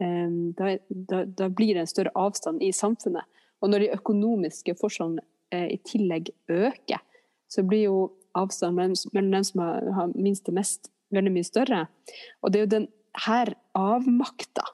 eh, 0.00 0.30
da, 0.58 0.76
da, 0.88 1.24
da 1.24 1.48
blir 1.48 1.74
det 1.74 1.86
en 1.86 1.94
større 1.94 2.14
avstand 2.14 2.62
i 2.62 2.72
samfunnet. 2.72 3.24
Og 3.62 3.70
når 3.70 3.84
de 3.84 3.94
økonomiske 3.96 4.74
forskjellene 4.78 5.24
eh, 5.54 5.74
i 5.74 5.78
tillegg 5.86 6.30
øker, 6.50 7.02
så 7.48 7.64
blir 7.64 7.88
jo 7.88 7.98
avstanden 8.36 8.94
mellom, 9.12 9.32
dem 9.32 9.44
som 9.44 9.62
har, 9.64 9.90
har 9.96 10.12
minst 10.14 10.48
og 10.50 10.58
mest, 10.58 10.90
veldig 11.14 11.32
mye 11.32 11.46
større. 11.46 11.86
Og 12.42 12.52
det 12.52 12.60
er 12.60 12.66
jo 12.66 12.74
den 12.76 12.88
her 13.26 13.54
avmakta 13.78 14.64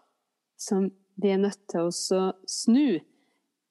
som 0.60 0.88
de 1.20 1.30
er 1.30 1.40
nødt 1.42 1.60
til 1.70 1.88
å 1.88 2.30
snu 2.50 3.00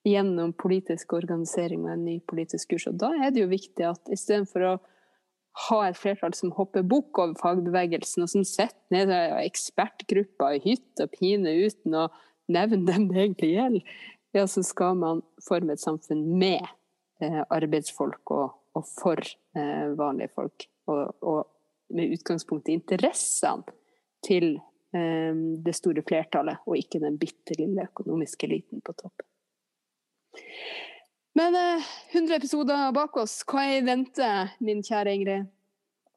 gjennom 0.04 0.52
politisk 0.60 1.14
organisering 1.16 1.86
og 1.86 1.94
en 1.94 2.04
ny 2.04 2.18
politisk 2.28 2.74
kurs. 2.74 2.88
Og 2.90 2.98
da 3.00 3.10
er 3.16 3.32
det 3.32 3.44
jo 3.44 3.52
viktig 3.52 3.86
at 3.88 4.12
istedenfor 4.12 4.66
å 4.68 4.74
ha 5.68 5.78
et 5.86 5.98
flertall 5.98 6.34
som 6.36 6.52
hopper 6.56 6.84
bukk 6.86 7.20
over 7.22 7.36
fagbevegelsen, 7.38 8.24
og 8.24 8.32
som 8.32 8.44
sitter 8.46 8.80
ned 8.92 9.12
i 9.14 9.46
ekspertgrupper 9.46 10.58
i 10.58 10.62
hytt 10.64 11.02
og 11.04 11.12
pine 11.14 11.54
uten 11.62 11.94
å 11.96 12.08
nevne 12.52 12.82
dem 12.88 13.08
det 13.10 13.20
egentlig 13.22 13.54
gjelder, 13.54 13.94
ja, 14.34 14.48
så 14.50 14.64
skal 14.66 14.98
man 14.98 15.22
forme 15.46 15.76
et 15.76 15.82
samfunn 15.82 16.24
med 16.40 16.64
eh, 17.22 17.40
arbeidsfolk 17.54 18.32
og, 18.34 18.56
og 18.74 18.86
for 18.98 19.22
eh, 19.22 19.92
vanlige 19.94 20.34
folk. 20.34 20.66
Og, 20.90 21.14
og 21.22 21.94
med 21.94 22.16
utgangspunkt 22.16 22.68
i 22.68 22.74
interessene 22.76 23.62
til 24.24 24.54
eh, 24.96 25.32
det 25.66 25.76
store 25.76 26.04
flertallet, 26.06 26.64
og 26.66 26.80
ikke 26.80 27.02
den 27.02 27.18
bitte 27.20 27.56
lille 27.60 27.88
økonomiske 27.90 28.48
eliten 28.48 28.84
på 28.84 28.96
topp. 28.98 29.26
Men 31.38 31.58
eh, 31.58 31.90
100 32.12 32.38
episoder 32.38 32.94
bak 32.94 33.16
oss, 33.20 33.40
hva 33.50 33.66
er 33.68 33.80
i 33.80 33.86
vente, 33.86 34.30
min 34.64 34.82
kjære 34.86 35.18
Ingrid? 35.18 35.52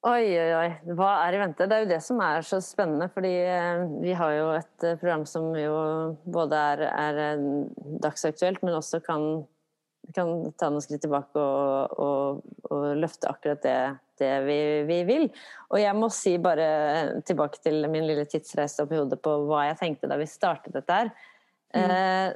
Oi, 0.06 0.28
oi, 0.38 0.52
oi. 0.54 0.94
Hva 0.96 1.10
er 1.26 1.36
i 1.36 1.40
vente? 1.42 1.66
Det 1.66 1.74
er 1.74 1.84
jo 1.84 1.90
det 1.90 2.00
som 2.06 2.20
er 2.22 2.46
så 2.46 2.60
spennende. 2.64 3.10
Fordi 3.12 3.34
eh, 3.50 3.82
vi 4.04 4.14
har 4.16 4.34
jo 4.36 4.46
et 4.56 4.86
eh, 4.86 4.98
program 5.02 5.26
som 5.28 5.50
jo 5.58 5.74
både 6.24 6.60
er, 6.74 6.84
er 6.92 7.22
eh, 7.24 7.46
dagsaktuelt, 8.04 8.62
men 8.64 8.78
også 8.78 9.02
kan, 9.04 9.26
kan 10.16 10.52
ta 10.58 10.70
noen 10.72 10.84
skritt 10.84 11.04
tilbake 11.04 11.42
og, 11.42 11.96
og, 12.00 12.42
og 12.72 12.86
løfte 13.00 13.30
akkurat 13.32 13.64
det, 13.64 13.78
det 14.22 14.34
vi, 14.48 14.60
vi 14.88 15.00
vil. 15.08 15.30
Og 15.72 15.82
jeg 15.82 15.96
må 15.98 16.10
si 16.14 16.36
bare 16.42 17.22
tilbake 17.28 17.62
til 17.64 17.88
min 17.92 18.08
lille 18.08 18.28
tidsreise 18.30 18.86
opp 18.86 18.94
i 18.94 19.00
hodet 19.00 19.22
på 19.24 19.38
hva 19.48 19.68
jeg 19.70 19.80
tenkte 19.82 20.12
da 20.12 20.20
vi 20.20 20.30
startet 20.30 20.76
dette 20.78 21.00
her. 21.02 21.14
Eh, 21.78 22.30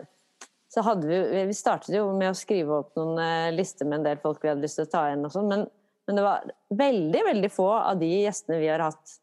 så 0.72 0.84
hadde 0.88 1.08
vi, 1.08 1.46
vi 1.50 1.56
startet 1.56 1.96
jo 1.96 2.10
med 2.16 2.32
å 2.32 2.38
skrive 2.38 2.82
opp 2.84 2.98
noen 3.00 3.20
eh, 3.24 3.54
lister 3.56 3.88
med 3.88 4.02
en 4.02 4.10
del 4.12 4.24
folk 4.24 4.44
vi 4.44 4.52
hadde 4.52 4.64
lyst 4.64 4.80
til 4.80 4.88
å 4.88 4.92
ta 4.92 5.06
igjen 5.10 5.28
og 5.28 5.36
sånn, 5.36 5.52
men 5.52 5.70
men 6.12 6.18
det 6.18 6.24
var 6.26 6.52
veldig 6.70 7.22
veldig 7.26 7.50
få 7.54 7.70
av 7.72 8.00
de 8.02 8.10
gjestene 8.26 8.58
vi 8.60 8.70
har 8.72 8.82
hatt, 8.84 9.18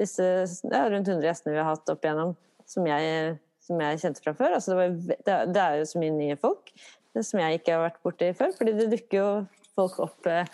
disse 0.00 0.24
ja, 0.24 0.82
rundt 0.90 1.08
100 1.08 1.24
gjestene 1.24 1.54
vi 1.54 1.62
har 1.62 1.70
hatt 1.70 1.92
opp 1.92 2.04
igjennom, 2.04 2.34
som 2.68 2.88
jeg, 2.88 3.36
som 3.64 3.80
jeg 3.80 4.00
kjente 4.02 4.24
fra 4.24 4.34
før. 4.36 4.56
Altså 4.58 4.74
det, 4.74 4.78
var, 4.80 5.48
det, 5.48 5.62
er 5.62 5.78
jo 5.80 5.86
så 5.88 6.02
mye 6.02 6.16
nye 6.16 6.36
folk 6.40 6.74
som 7.22 7.40
jeg 7.40 7.60
ikke 7.60 7.76
har 7.76 7.84
vært 7.86 8.00
borti 8.02 8.32
før. 8.34 8.50
fordi 8.58 8.72
det 8.78 8.88
dukker 8.90 9.18
jo 9.20 9.28
folk 9.74 9.98
opp 10.02 10.26
eh, 10.30 10.46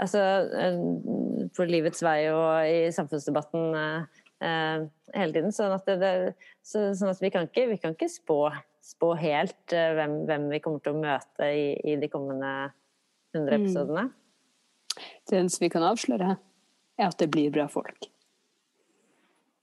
altså, 0.00 0.20
eh, 0.56 0.78
på 1.56 1.66
livets 1.68 2.04
vei 2.04 2.18
og 2.32 2.68
i 2.68 2.92
samfunnsdebatten 2.96 3.74
eh, 3.80 4.22
eh, 4.44 4.86
hele 5.14 5.32
tiden. 5.32 5.52
Sånn 5.52 5.74
at, 5.76 5.88
det, 5.88 5.98
det, 6.00 6.52
så, 6.64 6.90
sånn 6.96 7.12
at 7.12 7.20
vi 7.24 7.32
kan 7.34 7.48
ikke, 7.48 7.68
vi 7.72 7.80
kan 7.80 7.96
ikke 7.96 8.10
spå, 8.12 8.38
spå 8.84 9.12
helt 9.20 9.76
eh, 9.76 9.92
hvem, 9.98 10.24
hvem 10.28 10.48
vi 10.52 10.60
kommer 10.64 10.84
til 10.84 10.96
å 10.96 11.02
møte 11.04 11.50
i, 11.52 11.68
i 11.92 11.96
de 12.00 12.10
kommende 12.12 12.54
100 13.34 13.50
Mm. 13.50 13.64
episodene. 13.64 14.10
Det 15.26 15.38
eneste 15.40 15.64
vi 15.64 15.68
kan 15.74 15.82
avsløre, 15.82 16.36
er 16.94 17.08
at 17.08 17.18
det 17.18 17.26
blir 17.34 17.50
bra 17.50 17.64
folk. 17.66 18.06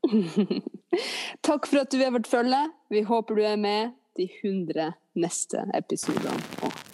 Takk 1.48 1.70
for 1.70 1.80
at 1.84 1.94
du 1.94 2.02
er 2.02 2.12
vårt 2.12 2.28
følge. 2.28 2.60
Vi 2.92 3.04
håper 3.08 3.38
du 3.38 3.44
er 3.48 3.56
med 3.62 3.94
de 4.18 4.28
100 4.42 4.92
neste 5.14 5.66
episodene 5.82 6.64
òg. 6.68 6.91